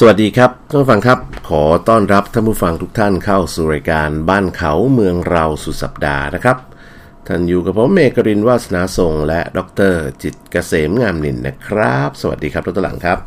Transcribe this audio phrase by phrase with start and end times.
[0.00, 1.18] สวัสดีครับท่านผู้ฟังครับ
[1.48, 6.56] ขอต้อนรับท่านผู้ฟังทุกท่านเข้าสู่รายการบ้านเขาเมืองเราสุดสัปดาห์นะครับ
[7.26, 9.60] ท่านอยู่กับผมเมกรินวาสนาทรงและด
[9.92, 13.18] รจิตรเกษมงามนินนะครับ สวัสดีครับดรหลังครับ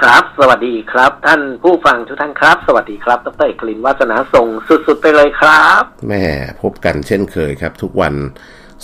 [0.00, 6.24] ครับ สวัสดีครับ ท่านผู้ฟังทุกท่านครับ สวัสดีครับดรเอกลินวาสนาส่งสุดๆไปเลยครับแม่
[6.62, 8.14] พบกันเช่นเคยครับ ทุกวัน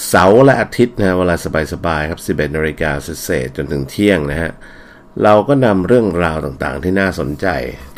[0.08, 1.36] เสาร์และอาทิตย์นะเวลา
[1.72, 2.90] สบายๆครับ 11นาฬิกา
[3.24, 4.52] เศษจนถึงเที่ยงนะฮะ
[5.24, 7.46] เราก็นำเรื่องราวต่างๆ ที่น่าสนใจ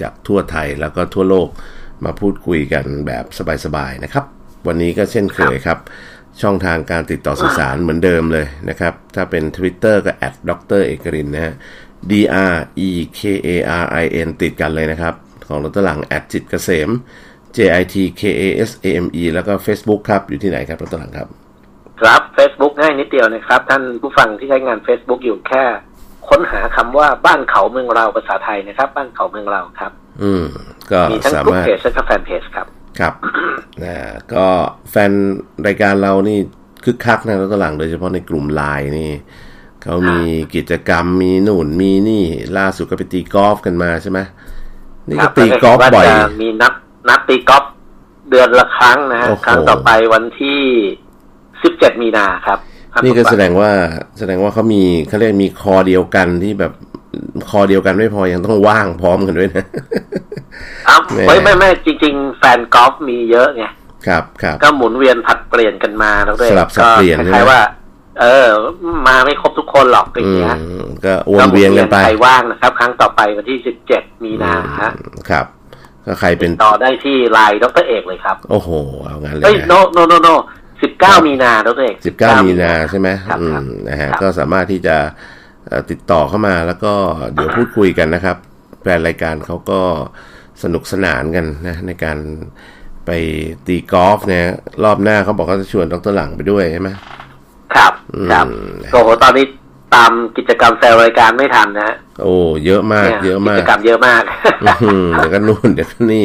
[0.00, 1.48] จากทั่วไทยแล้วก็ทั่วโลก
[2.04, 3.24] มาพูดคุยกันแบบ
[3.64, 4.24] สบายๆนะครับ
[4.66, 5.78] วันนี้ก็เช่นเคยครับ
[6.42, 10.12] ช่องทางการติดต่อสื่อสารเหมือนเดิมเลยนะครับ ถ้าเป็น Twitter ก็
[10.50, 11.54] ดรเอกรินนะฮะ
[12.10, 12.12] D
[12.52, 13.48] R E K A
[13.82, 15.14] R I N ติดกันเลยนะครับ
[15.48, 16.88] ของรถหลังแอดจิตเกษม
[17.56, 21.28] J I T K A S A M E แล้วก็ Facebook ครับ อยู่ที่ไหนครับรถหลังครับ
[22.00, 25.64] ครับ Facebook ง่ายนิดเดียวนะครับ ท่านผู้ฟังที่ใช้งาน Facebook อยู่แค่
[26.28, 30.44] ค้นหาคำว่าบ้านเขาเมืองเราภาษาไทยนะครับ บ้านเขาเมืองเราครับ อืม
[30.92, 32.66] ก็มีทั้งสากรุ๊ปมารถเพจและก็แฟนเพจครับ
[32.98, 33.14] ครับ
[33.84, 33.96] นะ
[34.34, 34.46] ก็
[34.90, 35.12] แฟน
[35.66, 36.38] รายการเรานี่
[36.84, 39.12] คึกคักนะรถหลังโดยเฉพาะในกลุ่มไลน์นี่
[39.82, 40.20] เขามี
[40.54, 42.24] กิจกรรมมีหนุนมีนี่
[42.58, 44.18] ล่าสุดก็ไปตีกอล์ฟกันมาใช่ไหม
[45.08, 46.74] นี่คก็รับตีกอล์ฟว่าบ่อยจะมีนัด
[47.08, 47.64] นัดตีกอล์ฟ
[48.30, 50.60] เดือนละครั้งนะฮะโอ้โหครั้งต่อไปวันที่
[51.30, 53.70] 17มีนาครับท่า นี่ก็ผู้ฟังแสดงว่า
[54.18, 56.72] แสดงว่าเขามีเขาเรียกมีคอเดียวกันที่แบบ
[57.50, 59.64] คอเดียวกันไม่พอยังต้องว่างพร้อมกันด้วยนะ
[60.88, 63.64] อ้าวแหม่ไม่ไม่ไม่จริง ๆ แฟนกอล์ฟมีเยอะไง
[64.06, 67.60] ครับครับก็หมุนเวียนผัดเปลี่ยนกันมาแล้วด้วยสลับสับเปลี่ยนก็คใช่ไหมล้ายๆว่า
[68.20, 68.48] เออ
[69.08, 73.58] มาไม่ครบทุกคนหรอกอย่างอืเงี้ยมก็วนเวียนกันไปใครว่างนะครับ ครั้งต่อไปวันที่
[73.90, 74.90] 17มีนาฮะ
[75.30, 75.46] ครับ
[76.06, 78.70] ก็ใครเป็นต่อได้ที่ไลน์ดรเอกเลยครับ โอ้โห
[79.04, 80.28] เอางั้นเลยเฮ้ยนะโนโน
[81.00, 84.96] โนโน19มีนาดรเอกสิบเก้ามีนาใช่ไหมครับอืครับมนะฮะครับก็สามารถที่จะ
[85.66, 86.92] เอ่อติดต่อเข้ามาแล้วก็
[87.34, 88.36] เดี๋ยวพูดคุยกันนะครับ
[88.82, 89.80] แฟนรายการเขาก็
[90.62, 92.18] สนุกสนานกันนะในการ
[93.06, 93.10] ไป
[93.66, 94.46] ตีกอล์ฟเนี่ย
[94.84, 96.90] รอบหน้าเขาบอกเขาจะชวนดรหลังไปด้วยใช่ไหม
[97.76, 97.92] ครับ
[98.30, 99.46] ครับอืมโอ้โหตอนนี้
[99.94, 102.34] ตามกิจกรรมแซลรายการไม่ทันนะฮะโอ้
[102.66, 104.22] เยอะมากนี่เยอะกิมาจกกรรมเยอะมาก
[104.84, 106.24] อืมเดี๋ยวก็นู่นเดี๋ยวก็นี่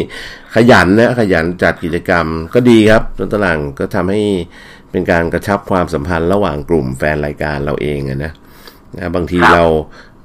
[0.56, 4.22] ขยันนะขยันจัดกิจกรรมก็ดีครับดรหลังก็ทำให้
[4.92, 8.32] เป็นการกระชับความสัมพันธ์ระหว่างกลุ่มแฟนรายการเราเองอะนะ
[8.98, 9.64] นะบางทีครับเรา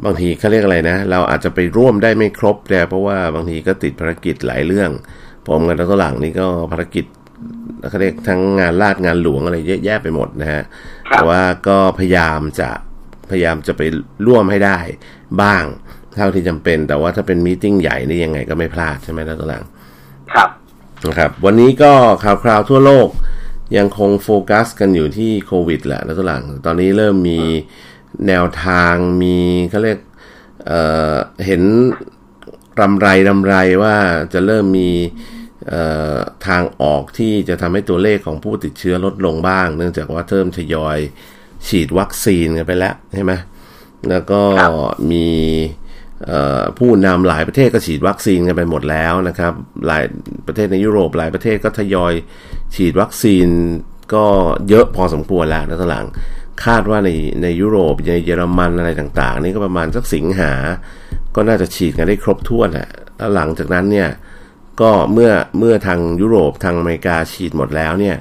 [0.05, 4.91] บางทีเขาเรียกอะไรนะ เราอาจจะไปร่วมได้ไม่ครบแต่เพราะว่าบางทีก็ติดภารกิจหลายเรื่อง
[5.47, 7.05] ผมกับนักหลังนี่ก็ภารกิจ
[7.91, 10.63] เขาเรียกทั้งงานลาดงานหลวงอะไรเยอะแยะไปหมดนะฮะ
[11.09, 12.71] ครับแต่ว่าก็พยายามจะ
[13.31, 13.83] พยายามจะไป
[14.27, 14.79] ร่วมให้ได้
[15.43, 15.65] บ้าง
[16.17, 19.65] เท่าที่จำเป็น แต่ว่าถ้าเป็นมีติ้งใหญ่นี่ยังไงก็ไม่พลาดใช่ไหมนักหลัง
[20.33, 20.49] ครับ
[21.07, 21.93] นะครับ วันนี้ก็
[22.25, 23.09] ข่าวคราวทั่วโลก
[23.77, 27.41] ยังคงโฟกัสกันอยู่ที่โควิดแหละนะตัวหลัง ตอนนี้เริ่มมี
[28.27, 29.37] แนวทางมี
[29.71, 29.99] เขาเรียก
[30.67, 30.81] เอ่
[31.13, 31.15] อ
[31.47, 31.63] เห็น
[32.81, 33.97] รำไรรำไรว่า
[34.33, 34.91] จะเริ่มมี
[35.69, 35.83] เอ่
[36.15, 40.99] อทางออกที่จะทำให้ตัวเลขของผู้ติดเชื้อลดลงบ้าง เนื่องจากว่าเริ่มทยอย
[41.69, 43.33] ฉีดวัคซีนกันไปแล้วใช่ไหม
[44.11, 44.73] แล้วก็ครับ
[45.13, 45.84] มีเอ่อ
[46.79, 49.53] ผู้นำหลายประเทศก็ฉีดวัคซีนกันไปหมดแล้วนะครับ
[49.87, 50.05] หลาย
[50.47, 52.13] ประเทศในยุโรปหลายประเทศก็ทยอย
[52.75, 53.49] ฉีดวัคซีน
[54.15, 54.25] ก็
[54.69, 56.07] เยอะพอสมควรแล้วนะตหลัง
[56.65, 57.11] คาดว่าใน
[57.43, 60.53] ในยุโรปในเยอรมันอะไรต่างๆ นี่ก็ประมาณสักสิงหา
[61.35, 64.09] ก็น่าจะฉีดกันได้ครบถ้วนแหละแล้วหลังจากนั้นเนี่ย
[64.81, 68.17] ก็เมื่อเมื่อทางยุโรปทางอเมริกาฉีดหมดแล้วเนี่ย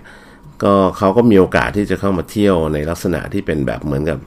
[0.64, 4.20] ก็เขาก็มีโอกาสที่จะเข้ามาเที่ยวในลักษณะที่เป็นแบบเหมือนกับ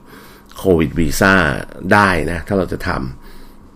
[0.59, 1.35] โควิดวีซ่า
[1.93, 3.26] ได้นะ ถ้าเราจะทำ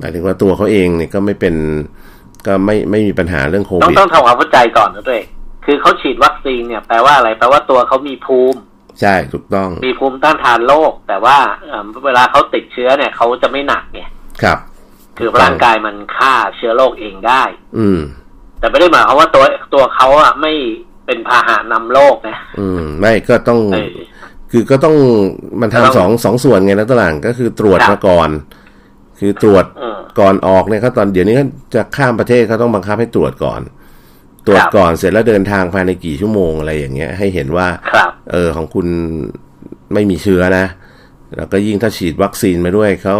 [0.00, 1.54] หมายถึงว่าตัวเขาเองเนี่ยก็ไม่เป็น
[2.46, 5.20] ก็ไม่ไม่มีปัญหาเรื่องโคต้องวิดต้องทำความเข้าใจก่อนนะด้วย
[5.66, 8.58] คือเขาฉีดวัคซีนเนี่ยแปลว่าอะไรแปลว่าตัวเขามีภูมิ
[9.00, 11.36] ใช่ถูกต้อง มีภูมิต้านทานโรคแต่ว่า
[11.68, 14.00] เอ่อเวลาเขาติดเชื้อเนี่ยเขาจะไม่หนักไง
[14.42, 14.58] ครับ
[15.18, 17.42] คือร่างกายมันฆ่าเชื้อโรคเองได้
[17.78, 18.00] อืม
[18.60, 19.44] แต่ไม่ได้หมายความว่าตัว
[19.74, 20.52] ตัวเขาอะไม่
[21.06, 23.90] เป็นพาหะนำโรคนะอืม ไม่ก็ต้องเออ
[24.50, 24.96] คือก็ต้อง
[25.60, 28.30] มันก็ต้องทำสองสองส่วนไงนะตวหลังก็คือตรวจครับมาก่อน
[29.18, 33.60] คือตรวจอืม ก่อนออกเนี่ยเขาตอนเดี๋ยวนี้เขาจะข้ามประเทศเขาต้องบังคับให้ตรวจก่อน
[34.46, 38.86] ตรวจครับก่อนเสร็จแล้วเดินทางภายในกี่ชั่วโมงอะไรอย่างเงี้ย ให้เห็นว่าครับเออของคุณ
[39.94, 40.66] ไม่มีเชื้อนะ
[41.36, 43.14] แล้วก็ยิ่งถ้าฉีดวัคซีนมาด้วยเขา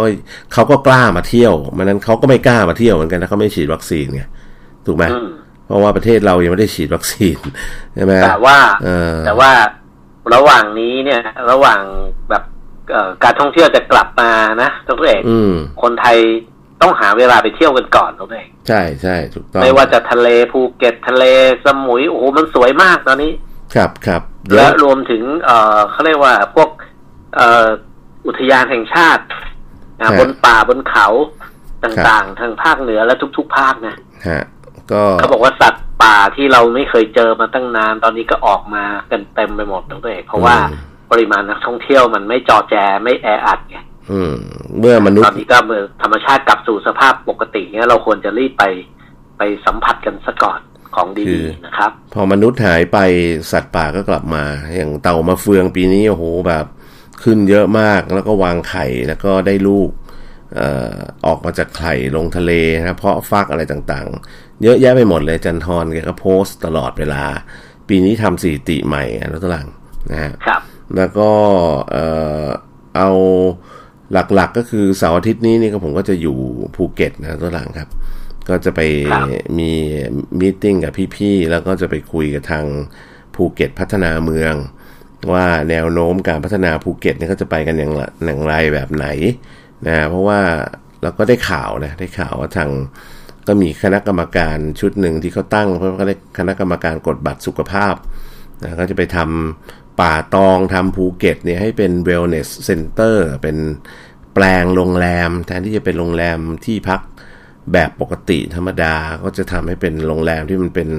[0.53, 4.21] เขาก็กล้ามาเที่ยวมันนั้นเขาก็ไม่กล้ามาเที่ยวเหมือนกันถ้าเขาไม่ฉีดวัคซีนไง
[4.85, 5.29] ถูกไหมอืม
[5.67, 7.37] เพราะว่าประเทศเรายังไม่ได้ฉีดวัคซีน
[7.95, 9.51] ใช่ไหมแต่ว่าเออแต่ว่า
[10.33, 11.21] ระหว่างนี้เนี่ย
[11.51, 11.81] ระหว่าง
[12.29, 12.43] แบบ
[12.91, 16.17] เอ่อการท่องเที่ยวจะกลับมานะทุกเอกอืมคนไทย
[16.81, 21.23] ต้องหาเวลาไปเที่ยวกันก่อนทุกเอกใช่ใช่ถูกต้องไม่ว่าจะทะเลภูเก็ตทะเล
[21.65, 23.31] สมุยโอ้โหมันสวยมากตอนนี้
[23.75, 26.69] ครับครับเดี๋ยวและรวมถึง เอ่อเขาเรียกว่าพวก
[27.35, 27.67] เอ่อ
[28.27, 29.23] อุทยานแห่งชาติ
[30.01, 31.07] อ่าบนป่าบนเขา
[31.83, 33.95] ต่างๆ ทางภาคเหนือและทุก ๆ ภาคนะ
[34.27, 34.43] ฮะ
[34.91, 40.55] ก็เขาบอกว่าสัตว์ป่าที่เราไม่เคยเจอมาตั้งนาน ตอนนี้ก็ออกมากันเต็มไปหมดเลยเพราะว่า
[41.11, 43.77] ปริมาณนักท่องเที่ยวมันไม่จอแจไม่แออัดไง
[44.11, 44.35] อืม
[44.79, 48.63] เมื่อมนุษตอนย์นี้ก็เมื่อธรรมชาติกลับสู่สภาพปกติเนี้ยเราควรจะรีบไป
[49.37, 50.59] ไปสัมผัสกันซะก่อน
[50.95, 52.97] ของคืดีอๆนะครับ พอมนุษย์หายไป
[53.51, 54.43] สัตว์ป่าก็กลับมา
[54.75, 56.65] อย่างเต่ามาเฟืองปีนี้โอ้โหแบบ
[57.23, 59.89] ขึ้นเยอะมากแล้วก็วางไข่แล้วก็ได้ลูก
[60.55, 60.95] เอ่อ
[61.25, 67.23] ออกมาจากไข่ลงทะเลนะเพาะฟักอะไรต่างๆ เยอะแยะไปหมดเลยจันทรแกก็โพสต์ตลอดเวลา
[67.89, 69.67] ปีนี้ทำสถิติใหม่นะทุกท่าน
[70.11, 70.61] นะฮะครับ
[70.97, 71.29] แล้วก็
[71.91, 72.05] เอ่
[72.43, 72.47] อ
[72.97, 73.09] เอา
[74.13, 76.37] หลักๆก็คือเสาร์อาทิตย์นี้นี่ก็ผมก็จะอยู่
[76.75, 77.89] ภูเก็ตนะตัวหลังครับ
[78.49, 78.81] ก็จะไป
[79.11, 79.27] ครับ
[79.59, 79.71] มี
[80.39, 82.65] meeting กับพี่ๆ แล้วก็จะไปคุยกับทาง
[83.35, 84.53] ภูเก็ตพัฒนาเมือง
[85.33, 89.07] ว่าแนวโน้มการพัฒนาภูเก็ตเนี่ยเขาจะไปกันอย่างไรอย่างไรแบบไหน
[89.87, 90.39] นะเพราะว่า
[91.01, 92.69] เราก็ได้ข่าวนะได้ข่าวว่าทาง
[93.47, 97.95] ก็มีคณะกรรมการชุดหนึ่งที่เขาตั้ง เพราะว่าเขาเรียกคณะกรรมการกฎบัตรสุขภาพ
[98.63, 103.57] นะก็จะไปทำ ป่าตองทำภูเก็ตเนี่ยให้เป็น wellness center เป็น
[104.33, 107.01] แปลงโรงแรม แทนที่จะเป็นโรงแรมที่พัก
[107.73, 110.89] แบบปกติธรรมดาก็จะทำให้เป็นโรงแรมที่มันเป็น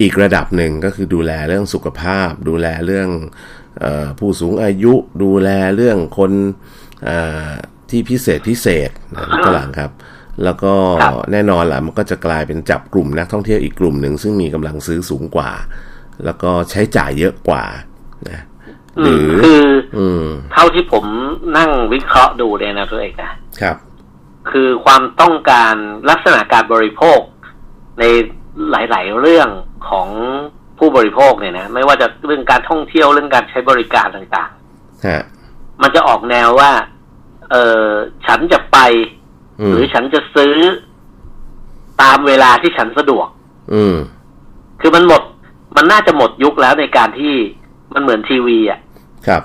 [0.00, 3.08] อีกระดับหนึ่งก็คือดูแลเรื่องสุขภาพ ดูแลเรื่อง
[3.84, 6.32] ออผู้สูงอายุ ดูแลเรื่องคน
[7.90, 9.90] ที่พิเศษพิเศษนะทุกหลังครับ
[10.44, 10.74] แล้วก็
[11.32, 15.50] แน่นอนแหละมันก็จะกลายเป็นจับกลุ่มนักท่องเที่ยวอีกกลุ่มหนึ่งซึ่งมีกำลังซื้อสูงกว่า
[16.24, 17.64] แล้วก็ใช้จ่ายเยอะกว่า
[18.28, 18.40] นะ
[19.00, 19.62] หรือคือ
[19.98, 21.04] อืมเท่าที่ผม
[21.58, 23.76] นั่งวิเคราะห์ดูเนี่ยนะตัวเอกนะครับ
[24.50, 25.74] คือความต้องการ
[26.10, 27.20] ลักษณะการบริโภค
[27.98, 28.04] ใน
[28.70, 29.48] หลาย ๆ เรื่อง
[29.88, 30.08] ของ
[30.78, 34.50] ผู้บริโภคเนี่ยนะไม่ว่าจะเรื่องการท่องเที่ยวเรื่องการใช้บริการต่าง
[35.06, 36.70] ฮะๆมันจะออกแนวว่า
[37.50, 37.86] เออ
[38.26, 38.78] ฉันจะไป
[39.60, 40.56] อืหมรือฉันจะซื้อ
[42.02, 43.28] ตามเวลาที่ฉันสะดวก
[43.74, 43.96] อืม
[44.80, 45.22] คือมันหมด
[45.76, 47.34] มันน่าจะหมดยุคแล้วในการที่
[47.94, 48.78] มันเหมือนทีวีอะ
[49.26, 49.42] ครับ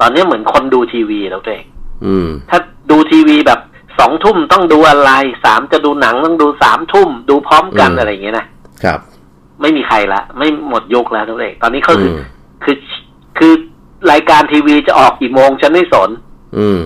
[0.00, 1.66] ตอนนี้เหมือนคนดูทีวีแล้วตัวเอง
[2.06, 2.58] อืมถ้า
[2.90, 3.60] ดูทีวีแบบ
[3.98, 5.10] สองทุ่มต้องดูอะไร
[5.44, 8.46] สามจะดูหนังต้องดูสามทุ่มดูพร้อมกันอืมอะไรอย่างเงี้ยนะ
[8.84, 8.98] ครับ
[9.60, 12.20] ไม่มีใครละ ไม่หมดยุคแล้วตัวเองตอนนี้เขาคืออืม
[12.64, 12.76] คือ
[13.38, 13.52] คือ
[14.12, 16.10] รายการทีวีจะออกกี่โมงฉันไม่สน
[16.58, 16.80] อืม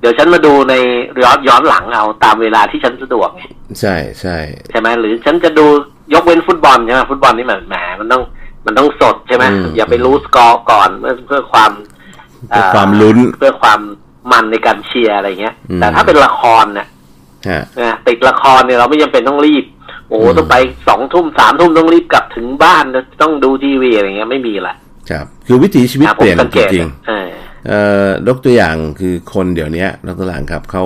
[0.00, 0.74] เดี๋ยวฉันมาดูใน
[1.22, 3.42] ย้อนย้อนหลังเอาตามเวลาที่ฉันสะดวกไง
[3.80, 4.36] ใช่ใช่
[4.70, 5.66] ใช่ไหมหรือฉันจะดู
[6.14, 8.22] ยกเว้นฟุตบอลใช่ไหมฟุตบอลนี่มันแหมมันต้อง
[8.68, 9.44] มันต้องสดใช่ไหม
[9.76, 11.70] อย่าไปรู้สกอร์ก่อนเพื่อเพื่อความ
[12.48, 13.80] เพื่อความลุ้นเพื่อความ
[14.32, 16.88] มันในการเชียร์อะไรเงี้ยอืมแต่ถ้าเป็นละครเนี่ย
[17.50, 19.64] ฮะนะติดละครเนี่ยเราไม่จำเป็นต้องรีบ
[20.08, 20.56] โอ้โหอืมต้องไป
[20.88, 22.84] สองทุ่มสามทุ่มต้องรีบกลับถึงบ้าน
[23.22, 24.74] ต้องดูทีวีอะไรเงี้ยไม่มีละ
[25.10, 30.84] ครับ คือวิถีชีวิตนะผเปมลี่ยนสังเกตจริงเออๆเอ่อยกตัวอย่างคือคนเดี๋ยวนี้นักตลาดครับเขา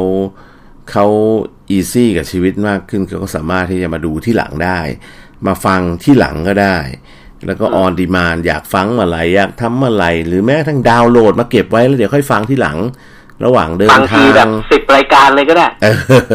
[0.90, 1.06] เขา
[1.70, 4.80] easy กับชีวิตมากขึ้นเขาก็สามารถที่จะมาดูที่หลังได้
[5.46, 6.76] มาฟังที่หลังก็ได้
[7.46, 12.78] แล้วก็ on demand อยากฟังเมื่อไหร่อยากทำเมื่อไหร่หรือแม้กระทั่งดาวน์โหลดมาเก็บไว้แล้วเดี๋ยวค่อยฟังทีหลัง
[13.44, 15.86] ระหว่างเดินทางบางทีแบบสิบรายการเลยก็ได้เอ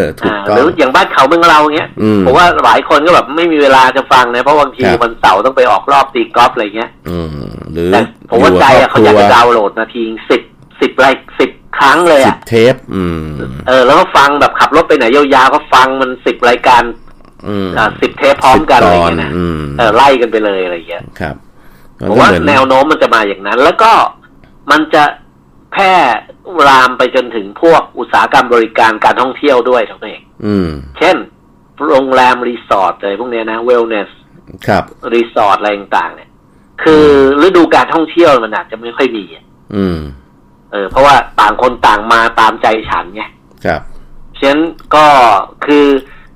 [0.06, 7.30] อถูกอ่าต้หอรืงออย่างบ้านเขาเมืองเราเงี้ยอืมผมว่าหลายคนก็แบบไม่มีเวลาจะฟังนะเพราะบางทีครับวันเสาร์ต้องไปออกรอบตีกอล์ฟอะไรเงี้ยอืม
[7.72, 8.00] หรือแต่
[8.30, 10.42] ผมว่าใจยู่อะบเขาอยากครจะบครัวดาวน์โหลดนาทีสิบ
[10.82, 11.50] สิบรายสิบ
[11.80, 13.28] ครั้งเลยสิอะบเทป อืม
[13.68, 17.07] เออ แล้วก็ฟังแบบขับรถไปไหนยาวๆก็ฟังมันสิบรายการอืมอ่า
[18.02, 21.36] สิบเทปพร้อมกันสิอะไรบตอนเงี้ยนะอืมเออไล่กันไปเลยอะไรเงี้ยครับ
[22.10, 23.92] ผมว่าเหมือนแนวโน้มมันจะมาอย่างนั้น แล้วก็
[24.72, 25.04] มันจะ
[25.74, 25.94] แพร่
[26.68, 31.16] ลามไปจนถึงพวกอุตสาหกรรมบริการการท่องเที่ยวด้วยทั้งเองอืมเช่น
[31.88, 34.10] โรงแรมรีสอร์ทอะไรพวกเนี้ยนะ wellness
[34.68, 36.30] ครับ รีสอร์ทอะไรต่างๆ เนี่ย
[36.84, 37.06] คือ
[37.48, 40.00] ฤดูการท่องเที่ยวมันอาจจะไม่ค่อยมีอะอืม
[40.72, 43.24] เออ เพราะว่าต่างคนต่างมาตามใจฉันไง
[43.66, 43.82] ครับ
[44.38, 44.62] ฉะนั้น
[44.96, 45.06] ก็
[45.66, 45.86] คือ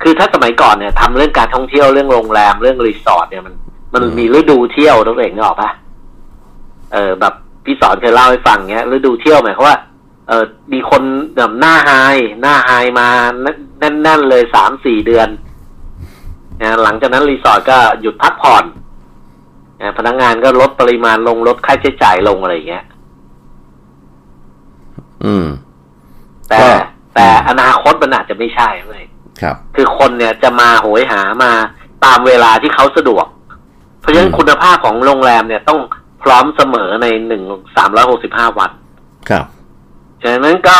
[0.01, 3.53] คือถ้าสมัยก่อนเนี่ยทำเรื่องการท่องเที่ยวเรื่องโรงแรมเรื่องรีสอร์ทเนี่ยมัน
[3.93, 5.71] มันอืมมีฤดูเที่ยวตัวเองนึกออกปะ
[6.93, 7.33] เออแบบ
[7.65, 9.77] พี่สอนเคยเล่าให้ฟังเงี้ยฤดูเที่ยวหมายความว่า
[10.27, 10.43] เออ
[10.73, 11.03] มีคน
[11.37, 11.91] แบบหน้าไฮ
[12.41, 13.07] หน้าไฮมา
[13.79, 15.29] แน่นๆเลยสามสี่เดือน
[16.61, 18.65] นะหลังจากนั้นรีสอร์ทก็หยุดพักผ่อน
[19.81, 22.85] นะพนักงานก็ลดปริมาณลงลดค่าใช้จ่ายลงอะไรอย่างเงี้ย
[25.25, 25.45] อืม
[26.49, 26.67] แต่ก็
[27.15, 29.03] แต่อนาคตมันอาจจะไม่ใช่เลย
[29.41, 31.51] ครับ คือคนเนี่ยจะมาโหยหามา
[32.05, 33.25] ตามเวลาที่เขาสะดวก
[33.99, 35.79] เพราะฉะนั้นอืมคุณภาพของโรงแรมเนี่ยต้อง
[36.23, 37.43] พร้อมเสมอในหนึ่ง
[37.77, 38.71] สามร้อยหกสิบห้าวัน
[39.29, 39.45] ครับ
[40.21, 40.79] ฉะนั้นก็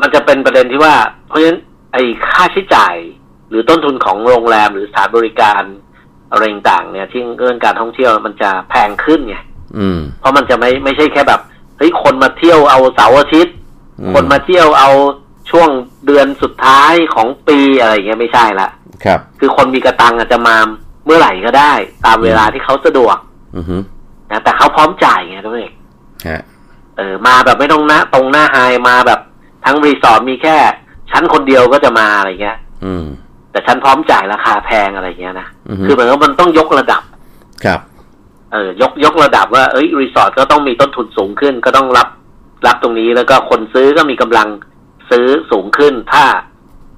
[0.00, 0.94] มันจะเป็นประเด็นที่ว่า
[1.28, 1.60] เพราะฉะนั้น
[1.92, 2.94] ไอ้ค่าใช้จ่าย
[3.48, 5.62] หรือต้นทุนของโรงแรมหรือสถานบริการ
[6.30, 9.36] อะไรต่างๆเนี่ย ที่เรื่องการท่องเที่ยวมันจะแพงขึ้นไง
[9.78, 11.40] อืมเพราะมันจะไม่ไม่ใช่แค่แบบ
[11.78, 13.54] เฮ้ยคนมาเที่ยวเอาเสาร์อาทิตย์
[14.00, 14.90] อืมคนมาเที่ยวเอา
[15.50, 15.68] ช่วง
[16.06, 18.68] เดือนสุดท้ายของปีอะไรอย่างเงี้ยไม่ใช่ละ
[19.04, 20.56] ครับ คือคนมีกระตังอาจจะมา
[21.06, 21.72] เมื่อไหร่ก็ได้
[22.06, 23.16] ตามเวลาที่เขาสะดวก
[23.56, 23.76] อือฮึ
[24.30, 25.72] นะแต่เขาพร้อมจ่ายไงทุกเอก
[26.28, 26.42] ฮะ
[26.96, 28.56] เออ มาแบบไม่ต้องหน้าตรงหน้า high
[28.88, 29.20] มาแบบ
[29.64, 30.56] ทั้งรีสอร์ทมีแค่
[31.10, 33.04] ฉันคนเดียวก็จะมาอะไรเงี้ย อืม
[33.52, 37.02] แต่ฉันพร้อมจ่ายราคาแพงอะไรเงี้ยนะอือฮึคือเหมือนกับมันต้องยกระดับ
[37.64, 37.80] ครับ
[38.52, 42.08] เออยกยกระดับว่าเอ้ยรีสอร์ทก็ต้องมีต้นทุนสูงขึ้น ก็ต้องรับ
[42.66, 44.48] รับตรงนี้แล้วก็คนซื้อก็มีกำลัง
[45.10, 46.24] ซื้อสูงขึ้นถ้า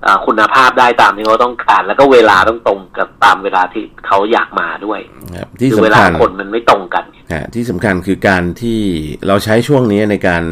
[0.03, 5.01] เอ่อคุณภาพได้ตามที่เขาต้องการ แล้วก็เวลาต้องตรงกับตามเวลาที่เขาอยากมาด้วย
[5.37, 8.81] ครับที่สำคัญคือเวลาคนมันไม่ตรงกันฮะที่สำคัญคือการที่
[9.27, 10.45] เราใช้ช่วงนี้ในการ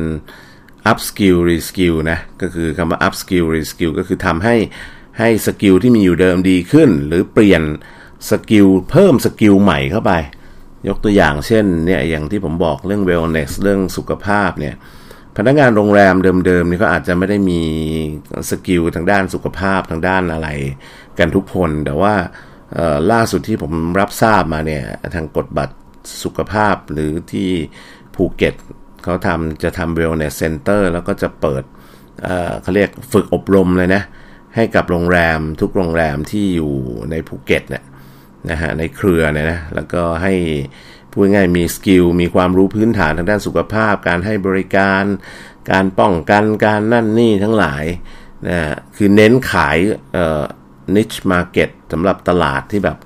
[0.90, 4.56] up skill re skill นะก็คือคำว่า up skill re skill ก็คือทำให้
[5.18, 7.62] ให้ skill ที่มีอยู่เดิมดีขึ้น หรือเปลี่ยน
[8.30, 10.12] skill เพิ่ม skill ใหม่เข้าไป
[10.88, 14.74] ยกตัวอย่างเช่นเนี่ยอย่างที่ผมบอกเรื่อง wellness เรื่องสุขภาพเนี่ย
[15.38, 16.14] พนักงานโรงแรม
[16.47, 17.61] เดิมๆนี่ก็อาจจะไม่ได้มี
[18.50, 20.49] skill ทางด้านสุขภาพทางด้านอะไร
[21.18, 22.14] กันทุกคน แต่ว่า
[23.12, 24.83] ล่าสุดที่ผมรับทราบมาเนี่ย
[25.14, 25.76] ทางกฎบัตร
[26.25, 27.50] สุขภาพหรือที่
[28.14, 28.54] ภูเก็ต
[29.04, 32.26] เขาทำจะทำ wellness center แล้วก็จะเปิด
[32.62, 34.02] เขาเรียกฝึกอบรมเลยนะ
[34.57, 36.73] ให้กับโรงแรมทุกโรงแรมที่อยู่
[37.11, 37.85] ในภูเก็ตเนี่ย
[38.50, 40.35] นะฮะในเครือเนี่ยนะแล้วก็ให้
[41.18, 45.04] พูดง่ายมี skill มีความรู้พื้นฐานทางด้านสุขภาพ การให้บริการ
[45.70, 47.84] การป้องกันการนั่นนี่ทั้งหลาย
[48.48, 49.78] นะฮะคือเน้นขาย
[50.12, 50.42] เอ่อ
[50.94, 52.98] niche market สำหรับตลาดที่แบบ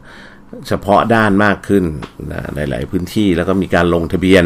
[0.69, 1.85] เฉพาะด้านมากขึ้น
[2.33, 4.45] นะหลายๆพื้นที่แล้วก็มีการลงทะเบียน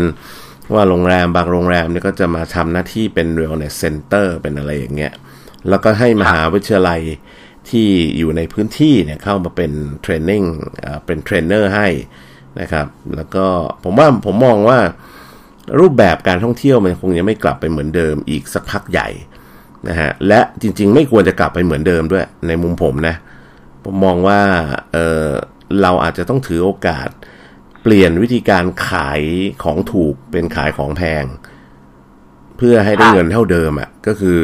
[0.75, 5.13] ว่าโรงแรมบางโรงแรมเนี่ยก็จะมาทำหน้าที่เป็น wellness center เป็นอะไรอย่างเงี้ย
[5.69, 7.01] แล้วก็ให้มหาวิทยาลัย
[7.71, 10.43] ที่อยู่ในพื้นที่เนี่ยเข้ามาเป็น training
[11.07, 11.89] เป็นเทรนเนอร์ให้
[12.61, 12.87] นะครับ
[13.17, 13.45] แล้วก็
[13.85, 14.79] ผมว่าผมมองว่า
[15.81, 19.09] รูปแบบการท่องเที่ยวมันคงยังไม่กลับไปเหมือนเดิมอีกสักพักใหญ่
[19.89, 23.17] นะฮะและจริง ๆ ไม่ควรจะกลับไปเหมือนเดิมด้วย ในมุมผมนะ
[23.85, 24.41] ผมมองว่า
[24.93, 25.27] เออ
[25.83, 27.09] เราอาจจะต้องถือโอกาส
[27.83, 29.21] เปลี่ยนวิธีการขาย
[29.63, 31.25] ของถูกเป็นขายของแพง
[32.57, 34.39] เพื่อให้ได้ค่ะเงินเท่าเดิมอะ่ะก็คือ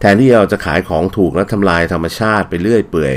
[0.00, 3.16] แทนที่เราจะขายของถูกแล้วทำลายธรรมชาติไปเรื่อยเปื่อย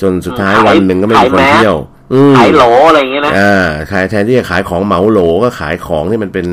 [0.00, 1.91] จนสุดท้ายขายวันหนึ่งก็ไม่มีคนขายแมสเที่ยวอืม
[2.38, 6.46] ขายโหลอะไรอย่างเงี้ยนะอ่าขายแทนที่จะขายของเหมาโหลก็ขายของที่มันเป็น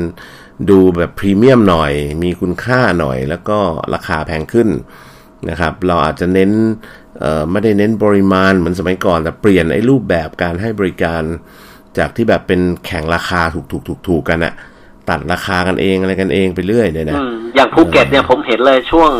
[0.70, 1.92] ดูแบบพรีเมียมหน่อย
[2.22, 3.58] มีคุณค่าหน่อย แล้วก็
[3.94, 4.68] ราคาแพงขึ้น
[5.50, 6.50] นะครับ เราอาจจะเน้น
[7.18, 11.22] เอ่อไม่ได้เน้นปริมาณเหมือนสมัยก่อน แต่เปลี่ยนไอ้รูปแบบการให้บริการ
[11.98, 14.52] จากที่แบบเป็นแข่งราคาถูกถูกถูกถูกๆกันอะ
[15.08, 19.10] ตัดราคากันเองอะไรกันเองไปเรื่อยเนี่ยนะอืมอย่างภูเก็ตเนี่ยผมเห็นเลยช่วง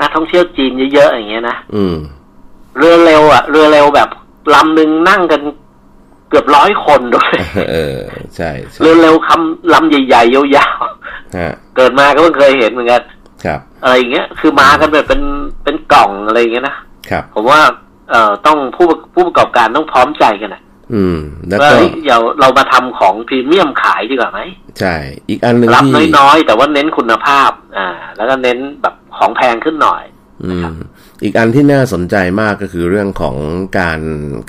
[0.00, 1.94] นักท่องเที่ยวจีนเยอะๆอย่างเงี้ยนะอืม
[2.76, 4.08] เรือเร็วอะเรือเร็วแบบ
[4.54, 5.40] ลำหนึ่งนั่งกัน
[6.28, 7.30] เกือบร้อยคนด้วย
[7.70, 8.00] เออ
[8.36, 10.78] ใช่ใช่เรือเร็วคำลำใหญ่ๆยาว
[11.38, 13.02] ฮะๆเกิดมาก็เพิ่งเคยเห็นเหมือนกัน
[13.44, 15.22] ครับอะไรอย่างเงี้ยคือมากันแบบเป็น
[15.64, 16.76] เป็นกล่องอะไรอย่างเงี้ยนะ
[17.10, 17.60] ครับผมว่า
[18.10, 20.62] เอ่อต้องผู้ผู้ประกอบการต้องพร้อมใจกันนะ
[20.94, 21.18] อืม
[21.48, 24.40] แล้วว่าก็เฮ้ยเดี๋ยวเรามาทำของพรีเมียมขายดีกว่าไหม
[24.80, 24.94] ใช่
[25.28, 30.02] อีกอันหนึ่งรับที่น้อยๆ แต่ว่าเน้นคุณภาพ อ่า แล้วก็เน้นแบบของแพงขึ้นหน่อย
[30.44, 30.74] อืม
[31.24, 33.36] อีกอันที่น่าสนใจมากก็คือเรื่องของ
[33.78, 34.00] การ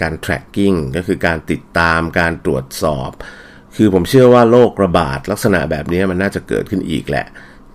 [0.02, 3.12] การ tracking ก็คือการติดตามการตรวจสอบ
[3.76, 7.26] คือผมเชื่อว่าโรคระบาดลักษณะแบบนี้มันน่าจะเกิดขึ้นอีกแหละ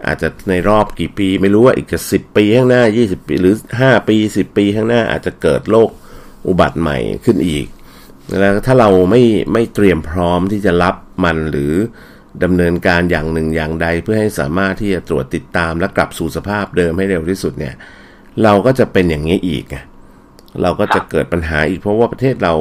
[0.06, 5.88] อาจจะในรอบกี่ปีไม่รู้ว่าอีกจะสิบปีข้างหน้า 20 ปีหรือ 5 ปี 10 ปีข้างหน้าอาจจะเกิดโรค
[6.48, 7.66] อุบัติใหม่ขึ้นอีก
[8.40, 9.22] แล้วถ้าเราไม่
[9.52, 11.74] ไม่เตรียมพร้อมที่จะรับมันหรือ
[12.42, 17.74] ดำเนินการอย่างหนึ่งอย่างใด เพื่อให้สามารถที่จะตรวจติดตามและกลับสู่สภาพเดิมให้เร็วที่สุดเนี่ย
[18.43, 19.76] เราก็จะเป็นอย่างนี้อีกไง
[20.62, 22.55] เราก็จะเกิดปัญหาอีกเพราะว่าประเทศเรา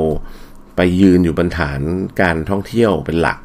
[0.75, 1.79] ไปยืนอยู่บนฐาน
[2.21, 3.37] การท่องเที่ยวเป็นหลัก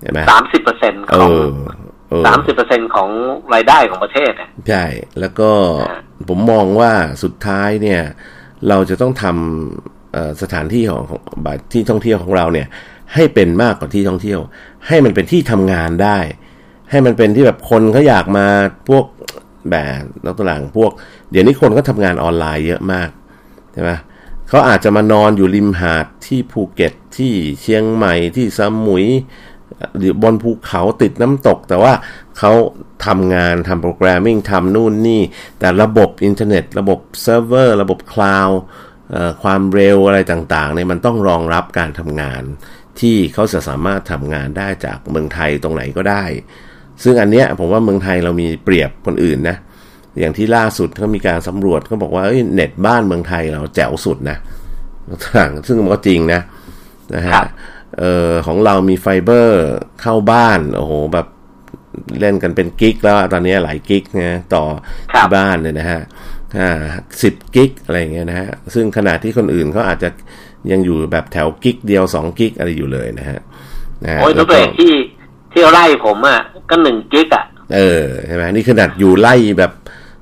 [0.00, 3.08] เห็นไหมสามสิบเปอร์เซ็นเอของอเออสามสิบเปอร์เซ็นของ
[3.54, 4.84] รายได้ของประเทศเนี่ยใช่
[5.20, 5.50] แล้วก็
[5.88, 6.92] อ่าผมมองว่า
[7.22, 8.02] สุดท้ายเนี่ย
[8.68, 12.66] เราจะต้องทำเอ่อสถานที่ของของบัตรที่ท่องเที่ยวของเราเนี่ย
[13.14, 14.40] ให้เป็นมากกว่าที่ท่องเที่ยว
[14.88, 16.18] ให้มันเป็นที่ทำงานได้
[16.90, 18.46] ให้มันเป็นที่แบบคนเขาอยากมา
[18.88, 19.04] พวก
[19.70, 20.92] แบบนักตลางพวก
[21.30, 23.08] เดี๋ยวนี้คนก็ทำงานออนไลน์เยอะมาก
[23.72, 23.90] ใช่ไหม
[24.48, 29.06] เขาอาจจะมานอนอยู่ริมหาดที่ภูเก็ตที่เชียงใหม่ที่สมุย
[29.98, 31.92] หรือบนภูเขาติดน้ำตก แต่ว่า
[32.38, 32.52] เขา
[33.06, 35.22] ทำงานทำ programming ทำนู่นนี่
[35.58, 38.58] แต่ระบบอินเทอร์เน็ต ระบบเซิร์ฟเวอร์ระบบคลาวด์
[39.42, 42.42] ความเร็วอะไรต่างๆเนี่ยมันต้องรองรับการทำงาน
[43.00, 46.24] ที่เขาจะสามารถทำงานได้จากเมืองไทยตรงไหนก็ได้
[47.04, 49.56] ซึ่งอันเนี้ยผมว่าเมืองไทยเรามีเปรียบคนอื่นนะ
[50.20, 54.36] อย่างที่ล่าสุดเขามีการสำรวจเขาบอกว่าเอ้ยเน็ตบ้านเมืองไทยเราแจ๋วสุดนะ
[55.24, 56.40] ต่างซึ่งมันก็จริงนะ
[57.14, 57.46] นะครัฮะบ
[57.98, 59.62] เออของเรามีไฟเบอร์
[60.00, 61.26] เข้าบ้านโอ้โหแบบ
[62.20, 64.64] เล่นกันเป็นกิกแล้วอะตอนนี้หลายกิกนะต่อ
[65.12, 66.00] ครับที่บ้านเนี่ยนะฮะ
[66.58, 66.70] อ่า
[67.22, 70.08] สิบกิกอะไรอย่างเงี้ยนะฮะซึ่งขณะที่คนอื่นเขาอาจจะ
[70.72, 73.40] ยังอยู่แบบแถวกิกเดียวสองกิกอะไรอยู่เลยนะฮะ
[74.04, 74.92] นะฮะโอ้ยแล้ตัววเอก็กที่
[75.62, 76.40] ที่ไล่ผมอะ
[76.70, 79.72] ก็หนึ่งกิกอะ เออใช่ไหมนี่ขนาดอยู่ไล่แบบ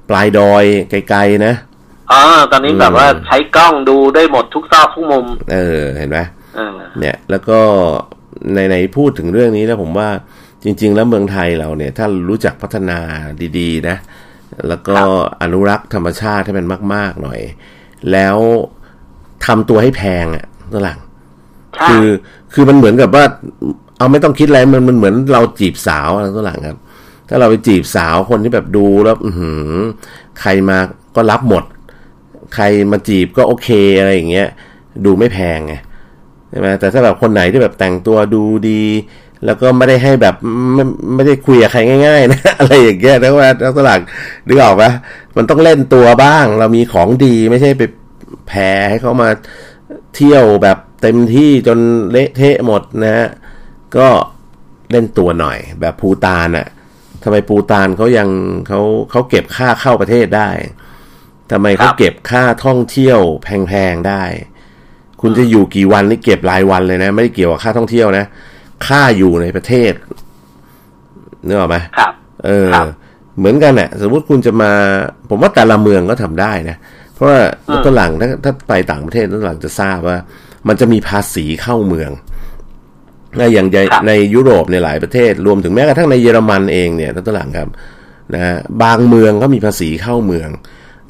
[0.09, 1.55] ปลายดอยไกลๆนะ
[2.13, 2.21] อ๋อ
[2.53, 6.19] ตอนนี้แบบว่าใช้กล้องดูได้หมดทุกซอกทุกมุม เออเห็นไหม
[6.57, 7.59] เออเนี่ย แล้วก็
[8.55, 10.09] ในในพูดถึงเรื่องนี้แล้วผมว่า
[10.65, 12.99] จริง ๆ แล้วเมืองไทยเราเนี่ยถ้ารู้จักพัฒนา
[13.59, 13.97] ดี ๆ นะ
[14.69, 14.97] แล้วก็
[15.43, 17.41] อนุรักษ์ธรรมชาติให้มันมาก ๆ หน่อย
[18.13, 18.37] แล้ว
[19.47, 20.99] ทำตัวให้แพงอะ่ะตัวหลัง
[21.77, 22.09] ใช่คือ
[22.53, 23.25] คือมันเหมือนกับว่า
[24.01, 26.79] เอาไม่ต้องคิดอะไรมันมันเหมือนเราจีบสาวอะไรตัวหลังครับ
[27.29, 29.75] ถ้าเราไปจีบสาวคนที่แบบดูแล้ว อือหือ
[30.41, 30.79] ใครมา
[31.17, 31.65] ก็รับหมด
[32.55, 34.49] ใครมาจีบก็โอเคอะไรอย่างเงี้ย
[35.05, 35.75] ดูไม่แพงไง
[36.51, 38.83] ใช่ไหมแต่ถ้าแบบคนไหนที่แบบแต่งตัวดูดี
[39.45, 40.35] แล้วก็ไม่ได้ให้แบบ
[40.75, 44.01] ไม่ไม่ได้คุยกับใครง่ายๆ นะ อะไรอย่างเงี้ยนะว่านักตลาด
[44.47, 44.91] นึกออกปะ
[45.37, 47.83] มันต้องเล่นตัวบ้าง เรามีของดีไม่ใช่ไป
[48.47, 49.29] แผ่ให้เขามา
[50.15, 51.79] เที่ยวแบบเต็มที่จน
[52.11, 53.29] เละเทะหมดนะฮะ
[53.97, 54.09] ก็
[54.91, 56.67] เล่นตัวหน่อย แบบภูตานอะ
[57.23, 58.29] ทำไมภูตานเขายัง
[58.69, 58.81] เขา
[59.11, 60.51] เขาเก็บค่าเข้าประเทศได้
[61.51, 64.23] ทำไมเขาเก็บค่าท่องเที่ยวแพงๆได้
[65.21, 68.25] คุณจะอยู่กี่วันนี่เก็บรายวันเลยนะ ไม่ได้เกี่ยวกับค่าท่องเที่ยวนะ
[68.87, 69.93] ค่าอยู่ในประเทศ
[71.47, 72.13] นึกออกไหมครับ
[72.47, 72.87] เออครับ
[73.39, 74.73] เหมือนกันน่ะสมมติคุณจะมา
[75.29, 76.77] ผมว่าแต่ละเมืองก็ทำได้นะ
[77.15, 80.19] เพราะว่าอืมตัวหลังถ้าถ้าไปต่างประเทศตัวหลังจะทราบว่า
[80.69, 82.11] มันจะมีภาษีเข้าเมือง
[83.39, 87.69] นะอย่างในในยุโรปในหลายประเทศ รวมถึงแม้กระทั่งในเยอรมันเองเนี่ยตัวหลังครับ
[88.35, 90.49] นะฮะบางเมืองก็มีภาษีเข้าเมือง